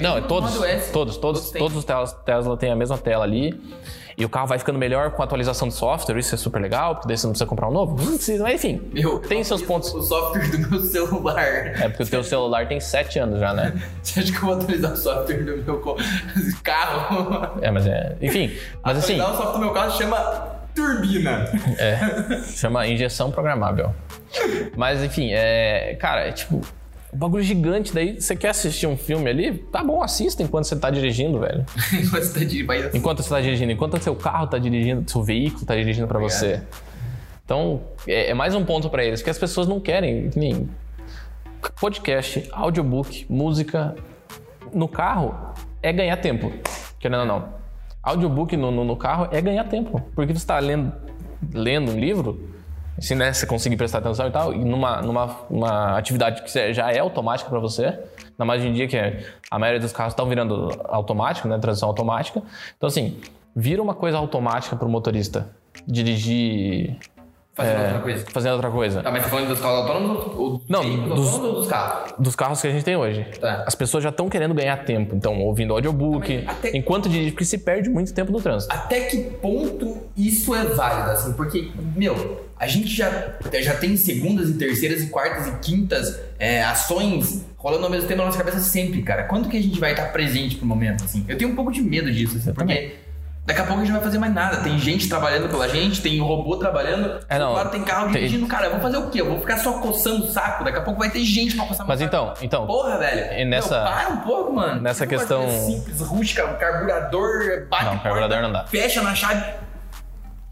[0.00, 0.60] Não, é todos.
[0.62, 3.60] S, Todos, todos, todos os Tesla, Tesla têm a mesma tela ali.
[4.18, 6.94] E o carro vai ficando melhor com a atualização de software, isso é super legal,
[6.96, 7.96] porque daí você não precisa comprar um novo.
[7.96, 8.82] Não precisa, mas enfim.
[8.92, 9.92] Meu, tem seus pontos.
[9.94, 11.38] O software do meu celular.
[11.40, 13.72] É porque o teu celular tem 7 anos já, né?
[14.02, 15.96] Você acha que eu vou atualizar o software do meu
[16.62, 17.58] carro?
[17.62, 18.16] É, mas é.
[18.20, 18.50] Enfim.
[18.84, 21.48] Mas assim, Atualizar o software do meu carro chama turbina.
[21.78, 21.98] é.
[22.54, 23.94] Chama injeção programável.
[24.76, 25.96] Mas enfim, é.
[25.98, 26.60] Cara, é tipo.
[27.12, 29.58] Um bagulho gigante, daí você quer assistir um filme ali?
[29.70, 31.64] Tá bom, assista enquanto você tá dirigindo, velho.
[32.10, 32.46] Você tá
[32.86, 32.96] assim.
[32.96, 36.38] Enquanto você tá dirigindo, enquanto seu carro tá dirigindo, seu veículo tá dirigindo pra Obrigado.
[36.38, 36.62] você.
[37.44, 40.30] Então, é, é mais um ponto pra eles, que as pessoas não querem.
[40.30, 40.68] que nem
[41.78, 43.94] podcast, audiobook, música
[44.72, 45.52] no carro
[45.82, 46.52] é ganhar tempo.
[46.98, 47.48] Querendo ou não.
[48.02, 50.00] Audiobook no, no, no carro é ganhar tempo.
[50.14, 50.92] Porque você tá lendo,
[51.52, 52.51] lendo um livro,
[53.02, 56.90] se né, você conseguir prestar atenção e tal, e numa, numa uma atividade que já
[56.92, 60.12] é automática pra você, ainda mais hoje em dia que é- a maioria dos carros
[60.12, 62.40] estão virando automático, né, transição automática.
[62.76, 63.18] Então assim,
[63.54, 65.50] vira uma coisa automática pro motorista
[65.86, 66.96] dirigir
[67.54, 68.24] Fazendo é, outra coisa.
[68.32, 69.02] fazendo outra coisa.
[69.02, 72.12] Tá, mas você tá falando dos carros autônomos ou Não, dos- autônomos ou dos carros?
[72.18, 73.26] Dos carros que a gente tem hoje.
[73.38, 73.64] Tá.
[73.66, 77.58] As pessoas já estão querendo ganhar tempo, então ouvindo audiobook, até- enquanto dirige, porque se
[77.58, 78.72] perde muito tempo no trânsito.
[78.74, 81.32] Até que ponto isso é válido, assim?
[81.34, 86.62] Porque, meu, a gente já, já tem segundas e terceiras e quartas e quintas é,
[86.62, 89.24] ações rolando ao mesmo tempo na nossa cabeça sempre, cara.
[89.24, 91.24] Quando que a gente vai estar presente pro momento, assim?
[91.28, 92.94] Eu tenho um pouco de medo disso, assim, porque
[93.44, 94.58] daqui a pouco a gente não vai fazer mais nada.
[94.58, 98.46] Tem gente trabalhando pela gente, tem robô trabalhando, É, não, claro, tem carro tem- dirigindo.
[98.46, 99.20] Cara, eu vou fazer o quê?
[99.20, 100.64] Eu vou ficar só coçando o saco?
[100.64, 102.08] Daqui a pouco vai ter gente pra coçar meu Mas saco.
[102.08, 103.40] então, então, Porra, velho.
[103.40, 104.80] E nessa- Meu, para um pouco, mano.
[104.80, 108.64] nessa questão- coisa Simples, rústica, carburador, bate Não, carburador não dá.
[108.66, 109.44] Fecha na chave.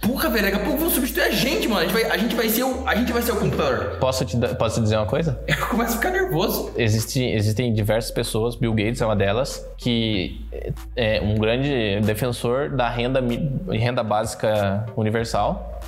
[0.00, 1.80] Porra, velho, daqui a pouco vão substituir a gente, mano.
[1.80, 3.98] A gente vai, a gente vai, ser, o, a gente vai ser o computador.
[4.00, 5.38] posso te, posso te dizer uma coisa?
[5.46, 6.72] Eu começo a ficar nervoso.
[6.76, 10.40] Existe, existem diversas pessoas, Bill Gates é uma delas, que
[10.96, 13.20] é um grande defensor da renda,
[13.70, 15.80] renda básica universal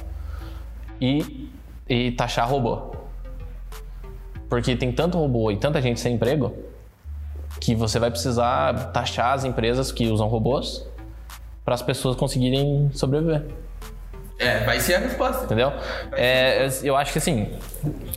[1.00, 1.48] e,
[1.88, 2.94] e taxar robô.
[4.48, 6.54] Porque tem tanto robô e tanta gente sem emprego
[7.58, 10.86] que você vai precisar taxar as empresas que usam robôs
[11.64, 13.46] para as pessoas conseguirem sobreviver.
[14.42, 15.44] É, vai ser a resposta.
[15.44, 15.72] Entendeu?
[16.12, 17.48] É, eu acho que assim,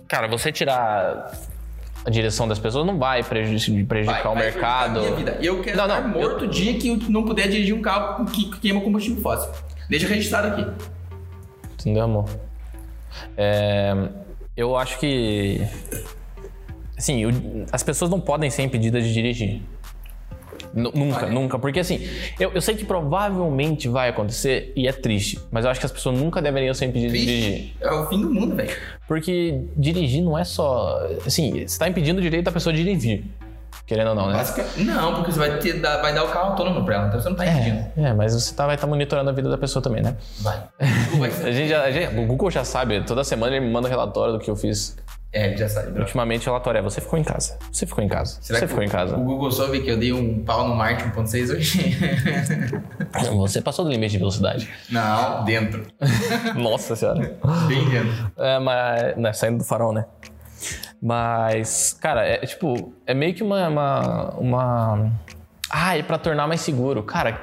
[0.07, 1.31] cara, você tirar
[2.05, 4.99] a direção das pessoas não vai prejudici- prejudicar Vai, o vai mercado.
[5.01, 5.43] prejudicar.
[5.43, 8.25] Eu quero Não, estar não, morto o dia que eu não puder dirigir um carro
[8.25, 9.51] que queima combustível fóssil.
[9.89, 10.67] Deixa registrado aqui.
[11.73, 12.25] Entendeu, amor?
[13.37, 13.93] É,
[14.57, 15.61] eu acho que.
[16.97, 19.61] Assim, o- as pessoas não podem ser impedidas de dirigir.
[20.75, 21.57] Nunca, nunca.
[21.57, 22.05] Porque assim,
[22.39, 25.91] eu, eu sei que provavelmente vai acontecer e é triste, mas eu acho que as
[25.91, 27.75] pessoas nunca deveriam ser impedidas de dirigir.
[27.79, 28.75] É o fim do mundo, velho.
[29.07, 30.99] Porque dirigir não é só.
[31.25, 33.23] Assim, você tá impedindo o direito da pessoa de dirigir.
[33.87, 34.33] Querendo ou não, né?
[34.37, 37.21] Basica- Não, porque você vai, ter, dar- vai dar o carro autônomo pra ela, então
[37.21, 37.85] você não tá impedindo.
[37.97, 40.15] É, é, mas você tá, vai estar monitorando a vida da pessoa também, né?
[40.41, 40.59] Vai.
[41.19, 43.71] Vai ser- A gente já, a gente- o Google já sabe, toda semana ele me
[43.71, 44.97] manda relatório do que eu fiz.
[45.37, 45.91] É, ele já sabe.
[45.91, 46.01] bro.
[46.03, 47.57] Ultimamente o relatório é: você ficou em casa.
[47.69, 48.37] Você ficou em casa.
[48.41, 49.17] Será você ficou em casa.
[49.17, 51.97] O Google soube que eu dei um pau no Marte 1.6 hoje?
[53.35, 54.69] Você passou do limite de velocidade.
[54.89, 55.85] Não, dentro.
[56.55, 57.37] Nossa senhora.
[57.67, 58.31] Bem dentro.
[58.37, 59.17] É, mas.
[59.17, 60.05] Né, saindo do farol, né?
[61.01, 63.67] Mas, cara, é tipo, é meio que uma.
[63.67, 65.11] uma, uma...
[65.69, 67.03] Ah, é pra tornar mais seguro.
[67.03, 67.41] Cara,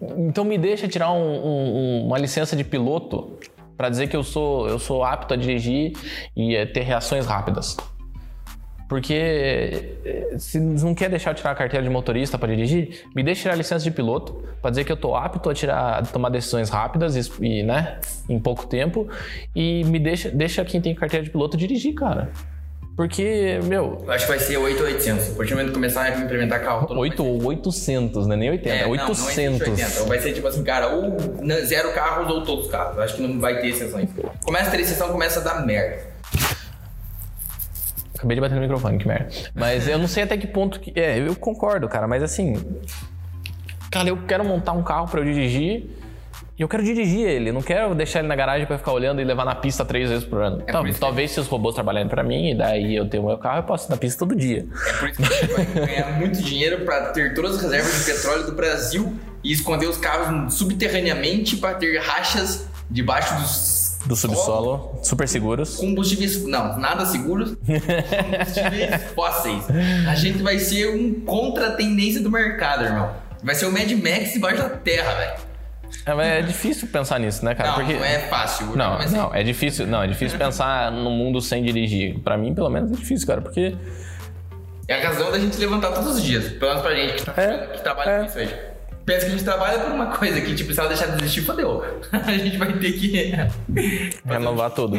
[0.00, 3.38] então me deixa tirar um- um- uma licença de piloto
[3.78, 5.92] pra dizer que eu sou, eu sou apto a dirigir
[6.36, 7.76] e eh, ter reações rápidas.
[8.88, 9.14] Porque
[10.04, 13.42] eh, se não quer deixar eu tirar a carteira de motorista para dirigir, me deixa
[13.42, 16.28] tirar a licença de piloto para dizer que eu tô apto a tirar, a tomar
[16.30, 19.06] decisões rápidas e, e, né, em pouco tempo
[19.54, 22.32] e me deixa, deixa quem tem carteira de piloto dirigir, cara.
[22.98, 25.30] Porque, meu, Eu acho que vai ser 8,800.
[25.30, 27.00] A partir do momento que começar a implementar carro autônomo.
[27.02, 28.34] 8 ou 800, né?
[28.34, 29.68] Nem 80, É, é, não, não existe 800.
[29.68, 30.04] 80.
[30.08, 31.16] Vai ser tipo assim, cara, ou
[31.64, 32.96] zero carros ou todos os carros.
[32.96, 34.10] Eu acho que não vai ter exceções.
[34.44, 36.08] Começa a ter exceção, começa a dar merda.
[38.16, 39.28] Acabei de bater no microfone, que merda.
[39.54, 40.92] Mas eu não sei até que ponto que.
[40.98, 42.60] É, eu concordo, cara, mas assim.
[43.92, 45.88] Cara, eu quero montar um carro pra eu dirigir.
[46.58, 49.24] E eu quero dirigir ele, não quero deixar ele na garagem pra ficar olhando e
[49.24, 50.60] levar na pista três vezes por ano.
[50.66, 53.08] É Tal- por isso que- talvez se os robôs trabalharem pra mim, e daí eu
[53.08, 54.66] tenho o meu carro, eu posso ir na pista todo dia.
[54.88, 58.04] É por isso que a gente vai ganhar muito dinheiro pra ter todas as reservas
[58.04, 64.16] de petróleo do Brasil e esconder os carros subterraneamente pra ter rachas debaixo dos Do
[64.16, 65.76] subsolo, super seguros.
[65.76, 69.62] combustíveis, não, nada seguros, combustíveis fósseis.
[70.08, 73.12] A gente vai ser um contra a tendência do mercado, irmão.
[73.44, 75.47] Vai ser o Mad Max debaixo da terra, velho.
[76.18, 77.70] É, é difícil pensar nisso, né, cara?
[77.70, 77.94] Não, Porque.
[77.94, 78.66] não é fácil.
[78.76, 82.18] Não, não, é difícil, não, é difícil pensar num mundo sem dirigir.
[82.20, 83.74] Pra mim, pelo menos, é difícil, cara, porque
[84.86, 86.48] É a razão da gente levantar todos os dias.
[86.52, 88.18] Pelo menos pra gente que, tá, É, que trabalha é.
[88.20, 88.56] com isso hoje.
[89.04, 91.40] Pensa que a gente trabalha por uma coisa que, tipo, se ela deixar de existir,
[91.40, 91.82] fodeu.
[92.12, 93.32] A gente vai ter que.
[94.26, 94.98] renovar tudo.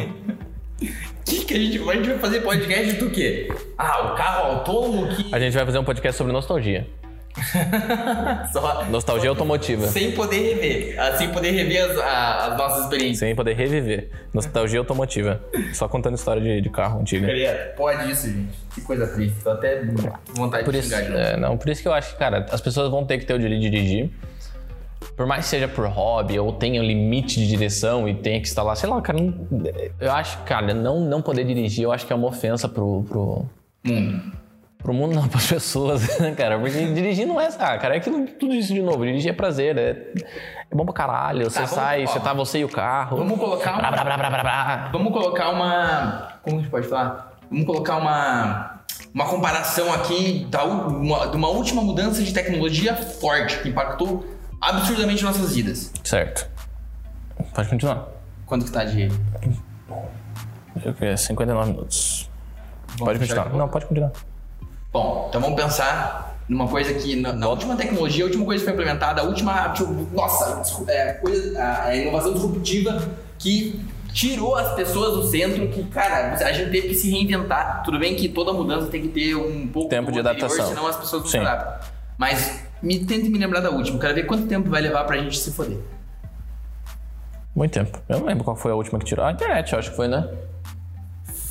[1.30, 1.94] que, que a gente vai?
[1.94, 3.48] A gente vai fazer podcast do quê?
[3.78, 5.34] Ah, o carro autônomo que.
[5.34, 6.88] A gente vai fazer um podcast sobre nostalgia.
[8.52, 8.84] Só.
[8.86, 9.86] Nostalgia automotiva.
[9.88, 11.00] Sem poder rever.
[11.00, 13.18] Ah, Sem poder rever as, a- as nossas experiências.
[13.18, 14.10] Sem poder reviver.
[14.34, 15.40] Nostalgia automotiva.
[15.72, 17.26] Só contando história de, de carro antigo.
[17.76, 18.50] Pode isso, gente.
[18.74, 19.36] Que coisa triste.
[19.42, 19.82] Tô até
[20.34, 21.20] vontade Por de isso, xingar de novo.
[21.22, 23.34] é, não, por isso que eu acho que, cara, as pessoas vão ter que ter
[23.34, 24.10] o direito de dirigir.
[25.16, 28.46] Por mais que seja por hobby ou tenha um limite de direção e tenha que
[28.48, 29.18] instalar, sei lá, cara,
[30.00, 33.44] eu acho, cara, não, não poder dirigir, eu acho que é uma ofensa pro, pro,
[33.84, 34.22] Mundo.
[34.82, 36.58] Pro mundo, não, pras pessoas, né, cara?
[36.58, 39.04] Porque dirigir não é, ah, cara, é aquilo, tudo isso de novo.
[39.04, 40.12] Dirigir é prazer, é,
[40.70, 41.44] é bom pra caralho.
[41.50, 43.16] Você vamos- sai, ó, você tá você e o carro.
[43.16, 44.88] Vamos colocar uma.
[44.92, 46.28] Vamos colocar uma.
[46.42, 47.38] Como a gente pode falar?
[47.50, 48.80] Vamos colocar uma.
[49.12, 54.24] Uma comparação aqui da, uma, de uma última mudança de tecnologia forte que impactou
[54.60, 55.92] absurdamente nossas vidas.
[56.04, 56.48] Certo.
[57.52, 58.08] Pode continuar.
[58.46, 59.08] Quanto que tá de.
[60.84, 62.30] Eu queria 59 minutos.
[62.98, 63.48] Vamos Pode continuar.
[63.52, 64.12] Não, pode continuar.
[64.92, 68.64] Bom, então vamos pensar numa coisa que na, na última tecnologia, a última coisa que
[68.64, 73.80] foi implementada, a última, tipo, nossa, é, coisa, a, inovação disruptiva que
[74.12, 77.84] tirou as pessoas do centro, que, cara, a gente teve que se reinventar.
[77.84, 80.66] Tudo bem que toda mudança tem que ter um pouco Tempo de anterior, adaptação.
[80.66, 81.88] senão as pessoas não se adaptam.
[82.18, 85.38] Mas me tente me lembrar da última, quero ver quanto tempo vai levar pra gente
[85.38, 85.78] se foder.
[87.54, 87.96] Muito tempo.
[88.08, 89.24] Eu não lembro qual foi a última que tirou.
[89.24, 90.28] A internet, acho que foi, né?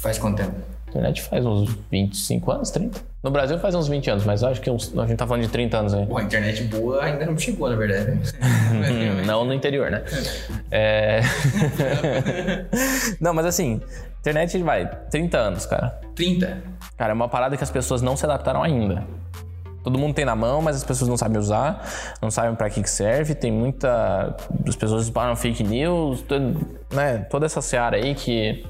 [0.02, 0.56] Faz quanto tempo?
[0.90, 3.00] A internet faz uns 25 anos, 30.
[3.22, 5.50] No Brasil faz uns 20 anos, mas acho que uns- a gente tá falando de
[5.50, 6.06] 30 anos aí.
[6.08, 8.18] Pô, a internet boa ainda não chegou, na verdade.
[9.28, 10.04] Não no interior, né?
[10.72, 11.22] É...
[13.22, 13.82] não, mas assim,
[14.20, 16.00] internet vai, 30 anos, cara.
[16.16, 16.64] 30.
[16.98, 19.06] Cara, é uma parada que as pessoas não se adaptaram ainda.
[19.84, 21.88] Todo mundo tem na mão, mas as pessoas não sabem usar,
[22.22, 23.34] não sabem pra que que serve.
[23.36, 24.36] Tem muita.
[24.68, 26.24] As pessoas espalham fake news,
[26.92, 27.20] né?
[27.30, 28.66] Toda essa seara aí que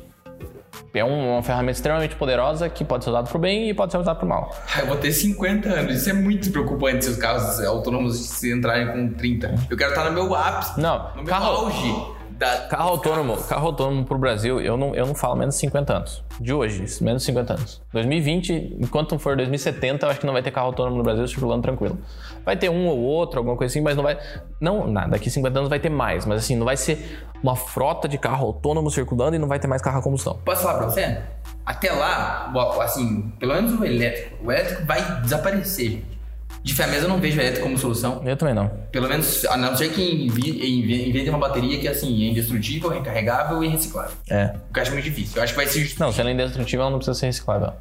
[0.93, 3.97] é um- uma ferramenta extremamente poderosa que pode ser usada pro bem e pode ser
[3.97, 4.53] usada pro mal.
[4.75, 5.95] Ah, eu vou ter 50 anos.
[5.95, 9.53] Isso é muito preocupante se os carros autônomos se entrarem com 30.
[9.69, 12.18] Eu quero estar no meu ápice, Não, no meu carro, auge.
[12.39, 12.67] Da...
[12.69, 16.23] carro autônomo, carro autônomo pro Brasil, eu não, eu não falo menos de 50 anos.
[16.39, 17.81] De hoje, menos de 50 anos.
[17.91, 21.61] 2020, enquanto for 2070, eu acho que não vai ter carro autônomo no Brasil circulando
[21.61, 21.99] tranquilo.
[22.45, 24.17] Vai ter um ou outro, alguma coisa assim, mas não vai.
[24.61, 28.07] Não, nada, daqui 50 anos vai ter mais, mas assim, não vai ser uma frota
[28.07, 30.39] de carro autônomo circulando e não vai ter mais carro a combustão.
[30.45, 31.21] Posso falar pra você?
[31.65, 36.18] Até lá, assim, pelo menos o elétrico, o elétrico vai desaparecer, gente.
[36.63, 38.21] De fé mesmo eu não vejo elétrico como solução.
[38.25, 38.67] Eu também não.
[38.91, 40.49] Pelo menos, a não ser que invi-
[40.79, 44.11] invi- invente uma bateria que assim, é indestrutível, recarregável e reciclável.
[44.29, 44.53] É.
[44.69, 45.37] O que eu acho muito difícil.
[45.37, 45.89] Eu acho que vai ser.
[45.99, 47.71] Não, se ela é indestrutível, ela não precisa ser reciclável.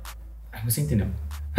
[0.52, 1.06] Ah, Você entendeu?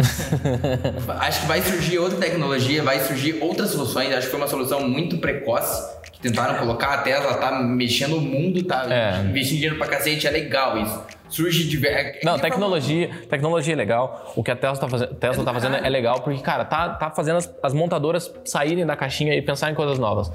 [1.20, 4.08] acho que vai surgir outra tecnologia, vai surgir outras soluções.
[4.14, 6.00] Acho que foi uma solução muito precoce.
[6.12, 9.20] Que tentaram colocar a Tesla, tá mexendo o mundo, tá É.
[9.28, 11.02] investindo dinheiro pra cacete, é legal isso.
[11.30, 12.20] Surge diver...
[12.24, 14.32] Não, tecnologia, tecnologia é legal.
[14.36, 17.10] O que a Tesla tá fazendo, Tesla tá fazendo é legal porque, cara, tá, tá
[17.10, 20.30] fazendo as, as montadoras saírem da caixinha e pensar em coisas novas.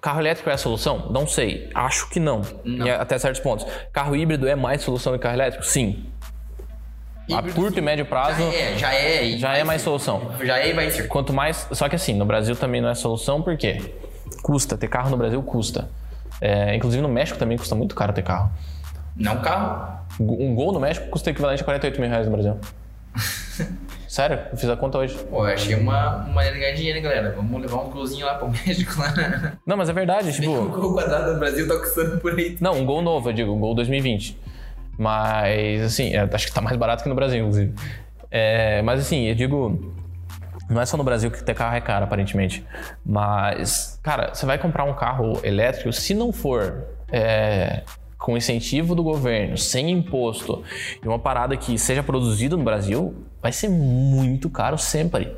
[0.00, 1.08] Carro elétrico é a solução?
[1.10, 1.70] Não sei.
[1.72, 2.42] Acho que não.
[2.64, 2.86] Não.
[2.86, 3.64] E até certos pontos.
[3.92, 5.64] Carro híbrido é mais solução que carro elétrico?
[5.64, 6.06] Sim.
[7.30, 9.36] A Híbrido, curto e médio prazo Já é, já é.
[9.38, 9.84] já é mais ser.
[9.84, 10.32] solução.
[10.42, 11.06] Já é e vai ser.
[11.06, 11.68] Quanto mais.
[11.70, 13.80] Só que assim, no Brasil também não é solução, por quê?
[14.42, 14.76] Custa.
[14.76, 15.88] Ter carro no Brasil custa.
[16.40, 18.50] É, inclusive no México também custa muito caro ter carro.
[19.16, 20.00] Não carro.
[20.20, 22.58] Um gol no México custa equivalente a 48 mil reais no Brasil.
[24.12, 24.40] Sério?
[24.50, 25.16] Eu fiz a conta hoje.
[25.30, 27.32] Pô, eu achei uma, maneira de ganhar dinheiro, hein, galera.
[27.34, 29.56] Vamos levar um golzinho lá pro México lá.
[29.66, 30.68] Não, mas é verdade, tipo.
[30.68, 32.58] gol quadrado do Brasil tá custando por aí.
[32.60, 34.38] Não, um gol novo, eu digo, um gol 2020.
[34.98, 37.74] Mas, assim, é, acho que tá mais barato que no Brasil, inclusive.
[38.30, 39.94] É, mas, assim, eu digo.
[40.68, 42.64] Não é só no Brasil que ter carro é caro, aparentemente.
[43.04, 47.82] Mas, cara, você vai comprar um carro elétrico, se não for é,
[48.22, 50.62] com incentivo do governo, sem imposto,
[51.02, 55.36] e uma parada que seja produzida no Brasil, vai ser muito caro sempre.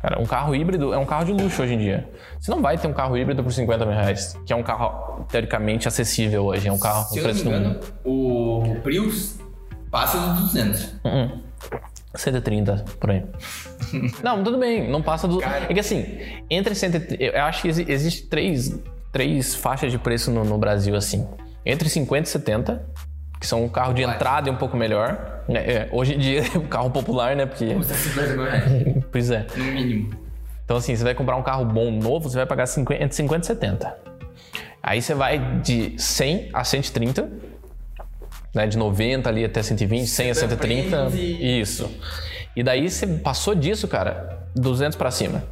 [0.00, 2.08] Cara, um carro híbrido é um carro de luxo hoje em dia.
[2.40, 5.24] Você não vai ter um carro híbrido por 50 mil reais, que é um carro
[5.30, 7.86] teoricamente acessível hoje, é um carro Se com preço do engano, mundo.
[8.04, 9.38] o Prius
[9.90, 10.94] passa dos 200.
[12.14, 13.22] 130 por aí.
[14.22, 15.38] não, tudo bem, não passa do.
[15.38, 15.66] Cara.
[15.68, 16.06] É que assim,
[16.48, 17.22] entre 130.
[17.22, 18.78] Eu acho que exi- existe três,
[19.12, 21.26] três faixas de preço no, no Brasil, assim.
[21.66, 22.86] Entre 50 e 70,
[23.40, 25.42] que são um carro de entrada e um pouco melhor.
[25.48, 27.44] É, é, hoje em dia é um carro popular, né?
[27.44, 27.74] Porque.
[27.74, 29.46] Custa 50 mil reais, Pois é.
[29.56, 30.10] no mínimo.
[30.64, 33.42] Então, assim, você vai comprar um carro bom novo, você vai pagar 50, entre 50
[33.42, 33.96] e 70.
[34.82, 37.28] Aí você vai de 100 a 130,
[38.54, 38.66] né?
[38.68, 40.88] De 90 ali até 120, 100 a 130.
[41.10, 41.90] Prêmios e- Isso.
[42.54, 45.42] E daí você passou disso, cara, 200 pra cima.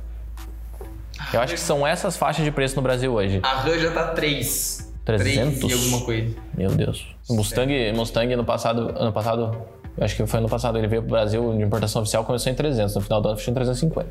[1.32, 3.40] Eu acho que são essas faixas de preço no Brasil hoje.
[3.42, 4.83] A RAM já tá 3.
[5.04, 5.58] 300?
[5.58, 6.34] 3 e alguma coisa.
[6.56, 7.06] Meu Deus.
[7.28, 9.56] Mustang, Mustang ano passado, ano passado,
[10.00, 12.94] acho que foi ano passado, ele veio pro Brasil de importação oficial, começou em 300,
[12.94, 14.08] no final do ano fechou em 350.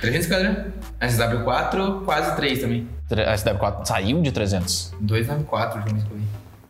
[0.00, 0.72] 350, né?
[1.00, 2.88] A SW4, quase 3 também.
[3.10, 4.94] A SW4 saiu de 300.
[5.00, 6.22] 294, já me escolhi.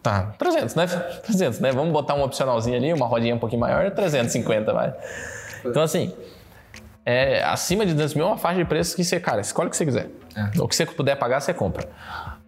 [0.02, 0.86] Tá, 300, né?
[0.86, 1.72] 300, né?
[1.72, 4.92] Vamos botar um opcionalzinho ali, uma rodinha um pouquinho maior, 350, vai.
[5.64, 6.12] Então, assim,
[7.06, 9.70] é, acima de 200 mil é uma faixa de preço que você, cara, escolhe o
[9.70, 10.10] que você quiser.
[10.36, 10.60] É.
[10.60, 11.88] O que você puder pagar, você compra.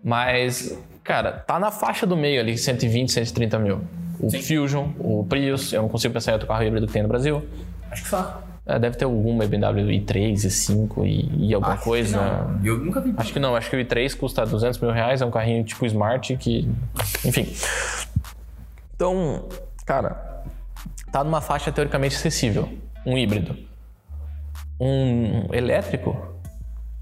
[0.03, 3.81] Mas, cara, tá na faixa do meio ali, 120, 130 mil.
[4.19, 4.43] O Sim.
[4.43, 7.47] Fusion, o Prius, eu não consigo pensar em outro carro híbrido que tem no Brasil.
[7.91, 8.43] Acho que só.
[8.65, 12.17] É, deve ter alguma BMW i3, i5 e, e alguma Acho coisa.
[12.17, 12.65] não.
[12.65, 13.15] Eu nunca vi.
[13.17, 15.87] Acho que não, acho que o i3 custa 200 mil reais, é um carrinho tipo
[15.87, 16.69] Smart que.
[17.25, 17.47] Enfim.
[18.97, 19.49] Então,
[19.85, 20.43] cara,
[21.13, 22.69] tá numa faixa teoricamente acessível.
[23.05, 23.57] Um híbrido.
[24.81, 26.17] Um elétrico,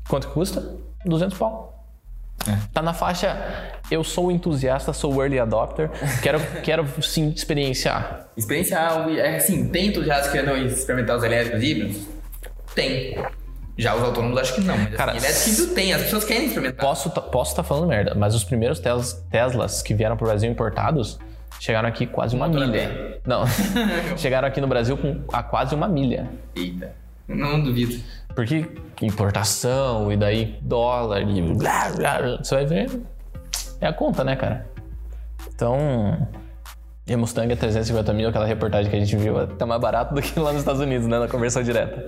[0.08, 0.76] quanto que custa?
[1.06, 1.73] 200 pau.
[2.46, 2.58] É.
[2.72, 3.36] Tá na faixa,
[3.90, 5.90] eu sou entusiasta, sou early adopter,
[6.22, 8.28] quero, quero sim experienciar.
[8.36, 12.02] Experiencial, é assim, tem entusiastas querendo experimentar os elétricos híbridos?
[12.74, 13.16] Tem.
[13.76, 16.46] Já os autônomos acho que não, mas Cara, assim, elétrico híbrido tem, as pessoas querem
[16.46, 16.84] experimentar.
[16.84, 20.50] Posso estar posso tá falando merda, mas os primeiros Teslas, Teslas que vieram pro Brasil
[20.50, 21.18] importados
[21.58, 23.20] chegaram aqui quase uma Motor milha.
[23.26, 23.44] Não,
[24.16, 26.30] chegaram aqui no Brasil com a quase uma milha.
[26.54, 26.94] Eita,
[27.26, 28.00] não duvido.
[28.34, 28.66] Porque
[29.02, 33.02] importação e daí dólar e blá, blá, blá, você vai ver.
[33.80, 34.66] É a conta, né, cara?
[35.54, 36.28] Então.
[37.06, 40.14] E a Mustang é 350 mil, aquela reportagem que a gente viu, tá mais barato
[40.14, 42.02] do que lá nos Estados Unidos, né, na conversão direta.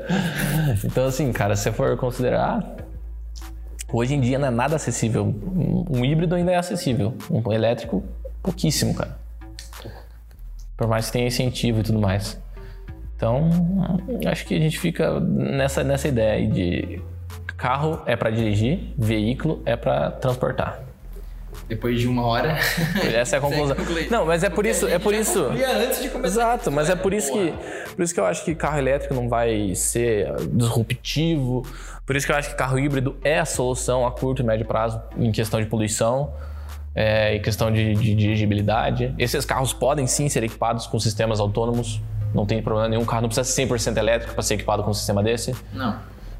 [0.82, 2.64] Então, assim, cara, se você for considerar,
[3.92, 5.34] hoje em dia não é nada acessível.
[5.90, 8.02] Um híbrido ainda é acessível, um elétrico,
[8.42, 9.18] pouquíssimo, cara.
[10.78, 12.40] Por mais que tenha incentivo e tudo mais.
[13.16, 13.48] Então,
[14.26, 17.00] acho que a gente fica nessa, nessa ideia aí de
[17.56, 20.80] carro é para dirigir, veículo é para transportar.
[21.68, 22.58] Depois de uma hora.
[23.02, 23.76] Essa é a conclusão.
[24.10, 25.42] Não, mas é por isso, é por isso.
[25.44, 26.40] Antes de começar.
[26.40, 27.54] Exato, mas é por isso que
[27.96, 31.62] por isso que eu acho que carro elétrico não vai ser disruptivo.
[32.04, 34.66] Por isso que eu acho que carro híbrido é a solução a curto e médio
[34.66, 36.32] prazo em questão de poluição,
[36.94, 39.14] é, em questão de, de dirigibilidade.
[39.18, 42.00] Esses carros podem sim ser equipados com sistemas autônomos.
[42.34, 43.02] Não tem problema nenhum.
[43.02, 45.54] O carro não precisa ser 100% elétrico para ser equipado com um sistema desse.
[45.72, 45.96] Não.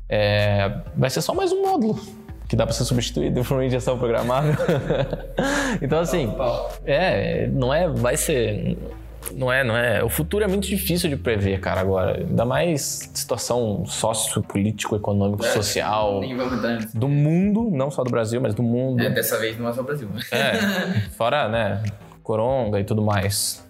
[0.09, 1.99] É, vai ser só mais um módulo
[2.49, 4.55] que dá para ser substituído por uma injeção programável.
[5.82, 6.32] então assim,
[6.84, 8.78] é, não é, vai ser
[9.32, 10.05] Não é, não é.
[10.05, 12.18] O futuro é muito difícil de prever, cara, agora.
[12.18, 16.20] Ainda mais situação sociopolítico, econômico, social.
[16.20, 16.93] Nem vamos.
[16.95, 19.03] Do mundo, não só do Brasil, mas do mundo.
[19.03, 20.09] É, dessa vez não é só o Brasil.
[20.30, 21.82] É, fora, né,
[22.22, 23.66] coronga e tudo mais.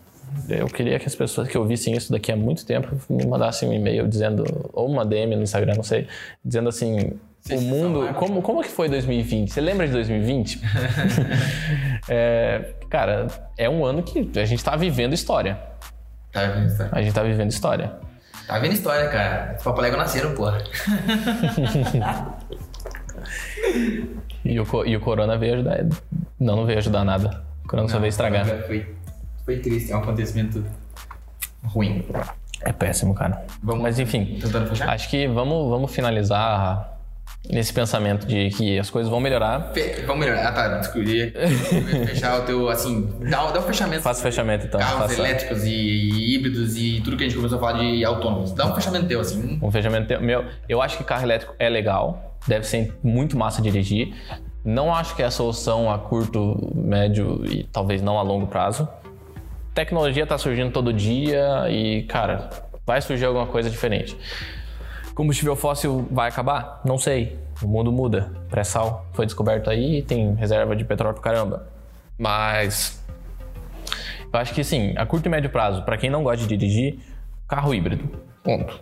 [0.48, 3.72] Eu queria que as pessoas que ouvissem isso daqui a muito tempo me mandassem um
[3.72, 6.06] e-mail dizendo, ou uma DM no Instagram, não sei,
[6.44, 7.12] dizendo assim,
[7.50, 9.52] o mundo, lá, como, como que foi 2020?
[9.52, 10.60] Você lembra de 2020?
[12.08, 13.26] É, cara,
[13.58, 15.58] é um ano que a gente tá vivendo história.
[16.30, 16.92] Tá vendo história?
[16.94, 17.92] A gente tá vivendo história.
[18.46, 19.56] Tá vendo história, cara.
[19.58, 20.62] Os papalégua nasceram, porra.
[24.44, 25.84] E o, e o Corona veio ajudar.
[26.38, 27.42] Não, não veio ajudar nada.
[27.64, 28.46] O Corona só veio estragar.
[28.46, 28.86] Foi,
[29.46, 30.62] foi triste, é um acontecimento
[31.64, 32.04] ruim.
[32.62, 33.44] É péssimo, cara.
[33.62, 34.88] Vamos- Mas enfim, Tentando fechar?
[34.90, 36.92] acho que vamos, vamos finalizar
[37.48, 39.72] nesse pensamento de que as coisas vão melhorar.
[39.72, 40.48] Fe- Vamos melhorar.
[40.48, 40.90] Ah, tá.
[40.98, 41.32] Ia
[42.06, 44.02] Fechar o teu, assim, dá, dá um fechamento.
[44.02, 44.80] Faça fechamento então.
[44.80, 48.52] Carros Faça elétricos e híbridos e tudo que a gente começou a falar de autônomos.
[48.52, 49.60] Dá um fechamento teu, assim.
[49.62, 50.44] um fechamento teu- meu.
[50.68, 54.12] Eu acho que carro elétrico é legal, deve ser muito massa dirigir.
[54.64, 58.88] Não acho que é a solução a curto, médio e talvez não a longo prazo.
[59.76, 62.48] Tecnologia tá surgindo todo dia e, cara,
[62.86, 64.16] vai surgir alguma coisa diferente.
[65.14, 66.80] Combustível fóssil vai acabar?
[66.82, 67.38] Não sei.
[67.62, 68.32] O mundo muda.
[68.48, 71.68] Pré-sal foi descoberto aí e tem reserva de petróleo pra caramba.
[72.16, 73.04] Mas
[74.32, 76.98] eu acho que sim, a curto e médio prazo, para quem não gosta de dirigir,
[77.46, 78.08] carro híbrido.
[78.42, 78.80] Ponto.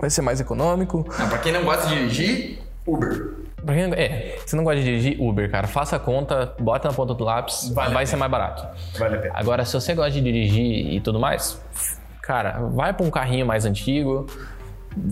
[0.00, 1.04] Vai ser mais econômico.
[1.18, 3.34] Não, pra quem não gosta de dirigir, Uber.
[3.66, 6.94] Pra quem, é, se não gosta de dirigir, Uber, cara, faça a conta, bota na
[6.94, 8.64] ponta do lápis, Vale vai ser mais barato.
[8.96, 9.34] Vale a pena.
[9.36, 11.60] Agora, se você gosta de dirigir e tudo mais,
[12.22, 14.26] cara, vai pra um carrinho mais antigo,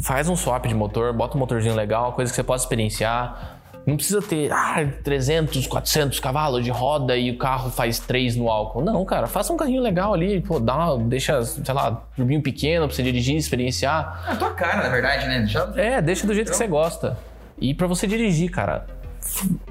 [0.01, 3.59] faz um swap de motor, bota um motorzinho legal, coisa que você possa experienciar.
[3.85, 8.49] Não precisa ter ah, 300, 400 cavalos de roda e o carro faz 3 no
[8.49, 8.83] álcool.
[8.83, 12.87] Não, cara, faça um carrinho legal ali, pô, dá uma, deixa, sei lá, turbinho pequeno
[12.87, 14.25] pra você dirigir, experienciar.
[14.29, 15.41] É a tua cara, na verdade, né?
[15.41, 15.73] Deixa...
[15.75, 17.19] É, deixa do jeito que você gosta.
[17.59, 18.87] E pra você dirigir, cara,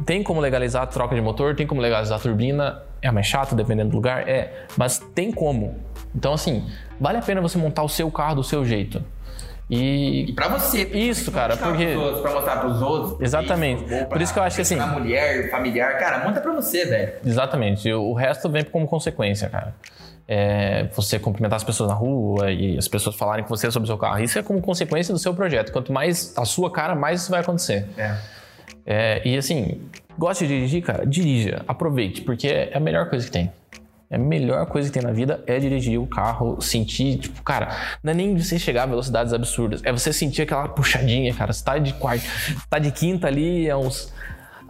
[0.05, 2.81] tem como legalizar a troca de motor, tem como legalizar a turbina.
[3.01, 4.27] É mais chato dependendo do lugar?
[4.27, 5.75] É, mas tem como.
[6.15, 6.65] Então, assim,
[6.99, 9.03] vale a pena você montar o seu carro do seu jeito.
[9.69, 10.25] E.
[10.29, 10.83] E pra você.
[10.83, 13.13] Isso, cara, Pra porque- pros outros, pra mostrar pros outros.
[13.17, 13.93] pra Exatamente.
[13.93, 15.97] ou Por isso que eu acho que, assim- pra mulher, familiar.
[15.97, 17.13] Cara, monta pra você, velho.
[17.25, 17.87] Exatamente.
[17.87, 19.73] E O resto vem como consequência, cara.
[20.27, 23.87] É, você cumprimentar as pessoas na rua e as pessoas falarem com você sobre o
[23.87, 24.19] seu carro.
[24.23, 25.71] Isso é como consequência do seu projeto.
[25.71, 27.85] Quanto mais a sua cara, mais isso vai acontecer.
[27.97, 28.15] É.
[28.85, 29.81] É, e assim,
[30.17, 31.05] gosta de dirigir, cara?
[31.05, 33.51] Dirija, aproveite, porque é a melhor coisa que tem.
[34.13, 37.75] É a melhor coisa que tem na vida é dirigir o carro, sentir, tipo, cara,
[38.03, 41.51] não é nem você chegar a velocidades absurdas, é você sentir aquela puxadinha, cara.
[41.51, 42.23] Você tá de quarta,
[42.69, 44.13] tá de quinta ali, é uns.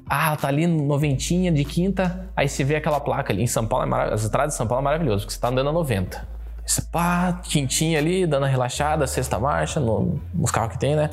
[0.09, 3.43] Ah, tá ali noventinha de quinta, aí você vê aquela placa ali.
[3.43, 5.49] Em São Paulo, é marav- as estradas de São Paulo é maravilhoso, porque você tá
[5.49, 6.25] andando a 90.
[6.65, 11.09] Você pá, quintinha ali, dando a relaxada, sexta marcha, no, nos carros que tem, né?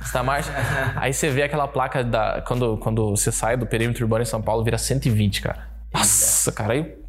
[0.00, 0.50] Sexta marcha.
[0.96, 2.42] Aí você vê aquela placa da.
[2.42, 5.68] Quando, quando você sai do perímetro urbano em São Paulo, vira 120, cara.
[5.94, 6.99] Nossa, cara, aí.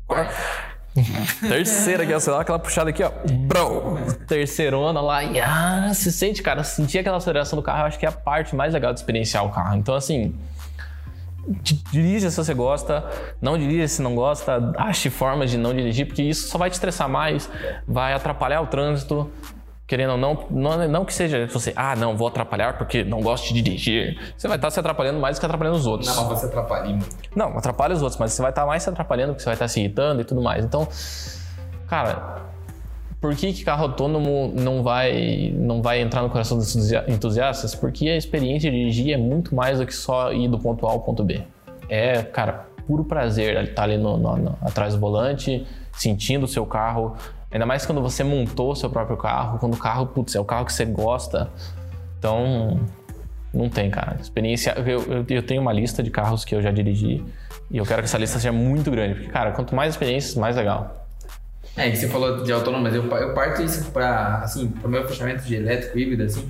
[1.47, 3.11] Terceira aqui, você dá aquela puxada aqui, ó.
[3.47, 3.97] Bro!
[4.27, 5.23] Terceirona lá.
[5.23, 8.11] E, ah, você sente, cara, sentir aquela aceleração do carro, eu acho que é a
[8.11, 9.77] parte mais legal de experienciar o carro.
[9.77, 10.35] Então, assim.
[11.47, 13.05] di- Dirija se você gosta,
[13.41, 16.73] não dirija se não gosta, ache formas de não dirigir, porque isso só vai te
[16.73, 17.49] estressar mais,
[17.87, 19.31] vai atrapalhar o trânsito.
[19.91, 23.53] Querendo ou não, não, não que seja você, ah, não, vou atrapalhar porque não gosto
[23.53, 24.17] de dirigir.
[24.37, 26.15] Você vai estar se atrapalhando mais do que atrapalhando os outros.
[26.15, 27.09] Não, mas você atrapalha muito.
[27.35, 29.67] Não, atrapalha os outros, mas você vai estar mais se atrapalhando porque você vai estar
[29.67, 30.63] se irritando e tudo mais.
[30.63, 30.87] Então,
[31.89, 32.37] cara,
[33.19, 37.75] por que, que carro autônomo não vai, não vai entrar no coração dos entusia- entusiastas?
[37.75, 40.91] Porque a experiência de dirigir é muito mais do que só ir do ponto A
[40.91, 41.41] ao ponto B.
[41.89, 46.65] É, cara, puro prazer estar ali no, no- no- atrás do volante, sentindo o seu
[46.65, 47.17] carro.
[47.51, 50.45] Ainda mais quando você montou o seu próprio carro, quando o carro, putz, é o
[50.45, 51.49] carro que você gosta.
[52.17, 52.79] Então,
[53.53, 54.17] não tem, cara.
[54.21, 54.73] Experiência.
[54.77, 57.23] Eu, eu, eu tenho uma lista de carros que eu já dirigi
[57.69, 60.55] e eu quero que essa lista seja muito grande, porque, cara, quanto mais experiências, mais
[60.55, 61.07] legal.
[61.75, 65.07] É, e você falou de autônomo, mas eu, eu parto isso pra, assim, pro meu
[65.07, 66.49] fechamento de elétrico híbrido, assim.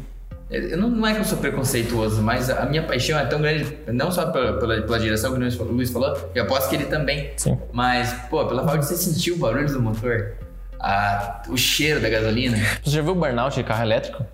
[0.49, 3.77] Eu não, não é que eu sou preconceituoso, mas a minha paixão é tão grande,
[3.87, 6.69] não só pela, pela, pela direção que o Luiz falou- o Luiz falou, eu aposto
[6.69, 7.31] que ele também.
[7.37, 7.57] Sim.
[7.71, 10.33] Mas, pô, pela falta de você sentir o barulho do motor,
[10.81, 14.25] a, o cheiro da gasolina, Você já viu o burnout de carro elétrico?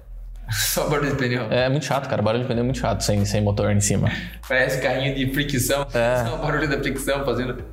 [0.50, 1.52] só barulho do pneu.
[1.52, 2.22] É muito chato, cara.
[2.22, 4.10] Barulho de pneu é muito chato sem, sem motor em cima.
[4.48, 6.24] Parece carrinho de fricção, É.
[6.26, 7.64] só o barulho da fricção fazendo.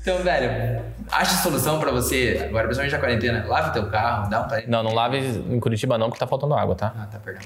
[0.00, 4.48] Então, velho, acha solução pra você, agora principalmente na quarentena, lave teu carro, dá um
[4.48, 4.70] parede.
[4.70, 6.94] Não, não lave em Curitiba não, porque tá faltando água, tá?
[6.98, 7.42] Ah, tá, perdão.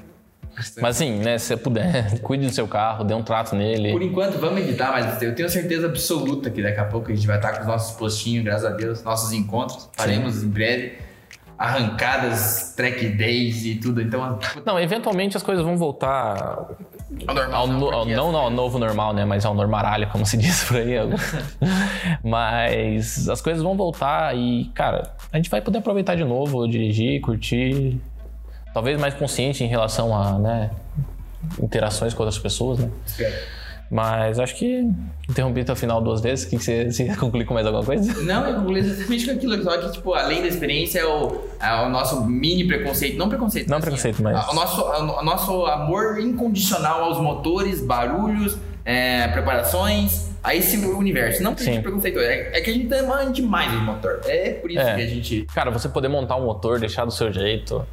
[0.81, 3.91] Mas assim, né, se você puder, cuide do seu carro, dê um trato nele.
[3.91, 7.25] Por enquanto, vamos evitar, mas eu tenho certeza absoluta que daqui a pouco a gente
[7.27, 9.89] vai estar com os nossos postinhos, graças a Deus, nossos encontros.
[9.93, 10.93] Faremos em breve
[11.57, 14.01] arrancadas, track days e tudo.
[14.01, 16.35] Então, Não, eventualmente as coisas vão voltar
[17.27, 17.53] ao normal.
[17.61, 19.23] ao, no- ao- porque- não ao novo normal, né?
[19.23, 20.93] Mas ao normalho, como se diz por aí.
[22.23, 27.21] Mas as coisas vão voltar e, cara, a gente vai poder aproveitar de novo, dirigir,
[27.21, 27.99] curtir.
[28.73, 30.71] Talvez mais consciente em relação a, né,
[31.61, 32.89] interações com outras pessoas, né?
[33.91, 34.89] Mas acho que
[35.29, 36.45] interrompi até o final duas vezes.
[36.45, 38.11] O que que você, você quer concluir com mais alguma coisa?
[38.23, 39.63] Não, eu concluí exatamente com aquilo.
[39.63, 43.17] Só que, tipo, além da experiência, é o, é o nosso mini preconceito.
[43.19, 43.67] Não preconceito.
[43.69, 50.31] Não assim, preconceito, mas- O nosso, o nosso amor incondicional aos motores, barulhos, é, preparações,
[50.43, 51.43] a esse universo.
[51.43, 51.79] Não que a gente Sim.
[51.79, 54.21] é preconceituoso, é, é que a gente ama demais o motor.
[54.25, 54.95] É por isso É.
[54.95, 55.47] que a gente...
[55.53, 57.85] Cara, você poder montar um motor, deixar do seu jeito.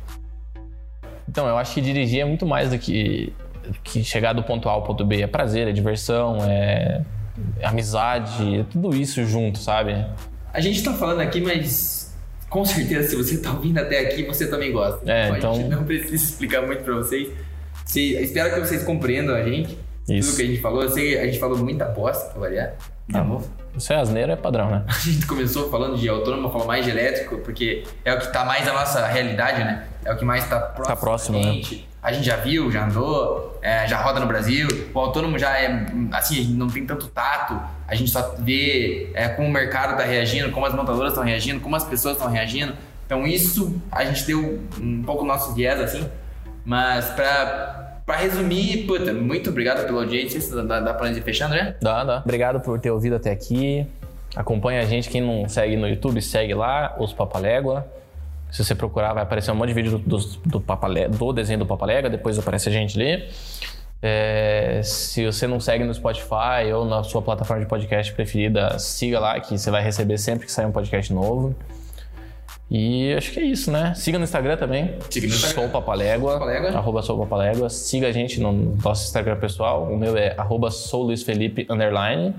[1.31, 3.33] Então, eu acho que dirigir é muito mais do que,
[3.85, 5.23] que chegar do ponto A ao ponto B.
[5.23, 7.03] É prazer, é diversão, é
[7.63, 10.05] amizade, é tudo isso junto, sabe?
[10.53, 12.01] A gente tá falando aqui, mas...
[12.49, 15.09] Com certeza, se você tá ouvindo até aqui, você também gosta.
[15.09, 17.29] É, a então- gente não precisa explicar muito pra vocês.
[17.87, 19.79] Se, espero que vocês compreendam a gente.
[20.09, 20.31] Isso.
[20.31, 20.83] Tudo que a gente falou.
[20.83, 22.73] Eu sei que a gente falou muita aposta, pra variar.
[23.09, 23.23] De Ah.
[23.23, 23.49] novo.
[23.77, 24.85] Isso é asneiro, é padrão, né?
[24.89, 28.45] A gente começou falando de autônomo, falou mais de elétrico, porque é o que tá
[28.45, 29.87] mais na nossa realidade, né?
[30.05, 30.97] É o que mais tá próximo.
[30.97, 31.53] Tá próximo, da né?
[31.55, 31.89] gente.
[32.03, 34.67] A gente já viu, já andou, é, já roda no Brasil.
[34.95, 37.61] O autônomo já é, assim, não tem tanto tato.
[37.87, 41.61] A gente só vê é, como o mercado tá reagindo, como as montadoras estão reagindo,
[41.61, 42.73] como as pessoas estão reagindo.
[43.05, 46.09] Então isso a gente deu um pouco o nosso viés, assim.
[46.65, 50.41] Mas pra, pra resumir, puta, muito obrigado pela audiência.
[50.65, 51.77] Dá, dá pra ir fechando, né?
[51.81, 52.19] Dá, dá.
[52.25, 53.87] Obrigado por ter ouvido até aqui.
[54.35, 55.09] Acompanha a gente.
[55.09, 57.87] Quem não segue no YouTube, segue lá, os Papalégua.
[58.51, 61.61] Se você procurar, vai aparecer um monte de vídeo do, do, do, Papalé- do desenho
[61.61, 63.29] do Papalégua, depois aparece a gente ali.
[64.03, 69.21] É, se você não segue no Spotify ou na sua plataforma de podcast preferida, siga
[69.21, 71.55] lá que você vai receber sempre que sair um podcast novo.
[72.71, 73.95] E acho que é isso, né?
[73.95, 74.95] Siga no Instagram também.
[75.11, 75.63] Siga no Instagram.
[75.63, 76.35] Sou Papalégua.
[76.35, 76.71] Papalégua.
[76.71, 77.69] Arroba Sou Papalégua.
[77.69, 79.85] Siga a gente no nosso Instagram pessoal.
[79.85, 82.33] O meu é arroba Sou Luiz Felipe underline.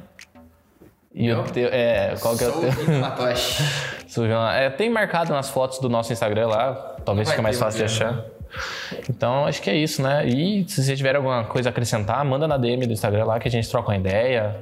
[1.13, 2.15] E o teu é.
[2.21, 2.71] Qual que é o Sou teu?
[4.07, 4.47] Sujão.
[4.49, 6.95] É, tem marcado nas fotos do nosso Instagram lá.
[7.03, 8.25] Talvez Vai fique mais fácil de achar.
[9.09, 10.25] Então acho que é isso, né?
[10.25, 13.47] E se você tiver alguma coisa a acrescentar, manda na DM do Instagram lá que
[13.49, 14.55] a gente troca uma ideia.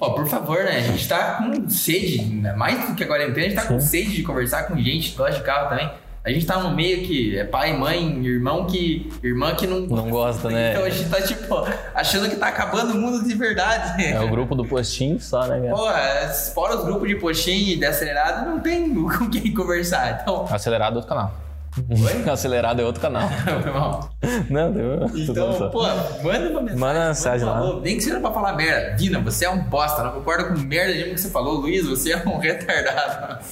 [0.00, 0.78] Ó, por favor, né?
[0.78, 2.52] A gente tá com sede, né?
[2.54, 5.16] mais do que a quarentena, a gente tá com sede de conversar com gente que
[5.16, 5.90] gosta de carro também.
[6.24, 9.12] A gente tá no meio que é pai, mãe, irmão que.
[9.22, 9.80] irmã que não.
[9.80, 10.72] Não gosta, né?
[10.72, 11.54] Então a gente tá, tipo,
[11.94, 14.02] achando que tá acabando o mundo de verdade.
[14.02, 15.76] É o grupo do postinho só, né, cara?
[15.76, 20.20] Pô, é, fora os grupos de postinho e de acelerado, não tem com quem conversar.
[20.22, 20.46] Então.
[20.50, 21.43] Acelerado é outro canal.
[21.88, 22.28] Oi?
[22.30, 23.28] Acelerado é outro canal.
[23.62, 24.10] Foi mal.
[24.48, 25.06] Não, deu.
[25.14, 25.82] Então, pô,
[26.22, 26.78] manda uma mensagem.
[26.78, 27.54] Manda uma mensagem lá.
[27.54, 28.96] falou, Nem que seja pra falar merda.
[28.96, 31.54] Dina, você é um bosta, não concordo com merda de que você falou.
[31.60, 33.44] Luiz, você é um retardado.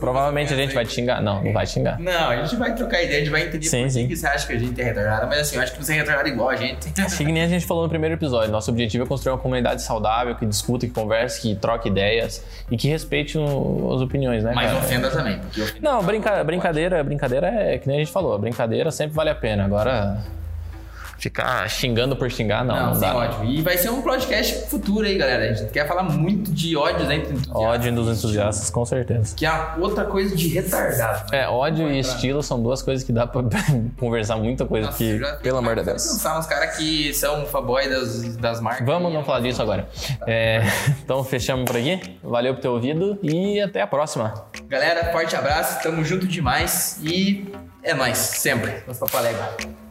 [0.00, 1.20] Provavelmente a gente vai te xingar.
[1.22, 1.98] Não, não vai xingar.
[1.98, 4.08] Não, a gente vai trocar ideia, a gente vai entender Sim, por que sim.
[4.08, 5.26] que você acha que a gente é retardado.
[5.28, 6.88] Mas assim, eu acho que você é retardado igual a gente.
[7.00, 8.50] Acho que nem a gente falou no primeiro episódio.
[8.50, 12.76] Nosso objetivo é construir uma comunidade saudável, que discuta, que converse, que troque ideias e
[12.76, 14.52] que respeite o- as opiniões, né?
[14.54, 14.78] Mas cara?
[14.84, 15.78] ofenda também, porque ofenda.
[15.90, 19.34] Não, brinca- brincadeira, brincadeira é que nem a gente falou, a brincadeira sempre vale a
[19.34, 19.64] pena.
[19.64, 20.18] Agora,
[21.18, 22.74] ficar xingando por xingar, não.
[22.76, 23.14] Não, Não, dá.
[23.16, 23.44] ódio.
[23.44, 25.50] E vai ser um podcast futuro aí, galera.
[25.50, 27.54] A gente quer falar muito de ódios entre entusiastas.
[27.56, 29.34] Ódio dos entusiastas, com certeza.
[29.36, 31.34] Que é outra coisa de retardado.
[31.34, 33.42] É, ódio e estilo são duas coisas que dá pra
[33.98, 36.02] conversar muita coisa, Nossa, eu já- pelo amor de Deus.
[36.06, 38.86] Pensar uns caras que são fanboy das, das marcas.
[38.86, 39.88] Vamos não falar disso agora.
[40.26, 40.62] É,
[41.02, 42.00] então, fechamos por aqui.
[42.22, 44.32] Valeu por ter ouvido e até a próxima.
[44.68, 47.44] Galera, forte abraço, tamo junto demais e
[47.82, 48.82] é nóis, sempre.
[48.86, 49.87] Nosso Papalégua.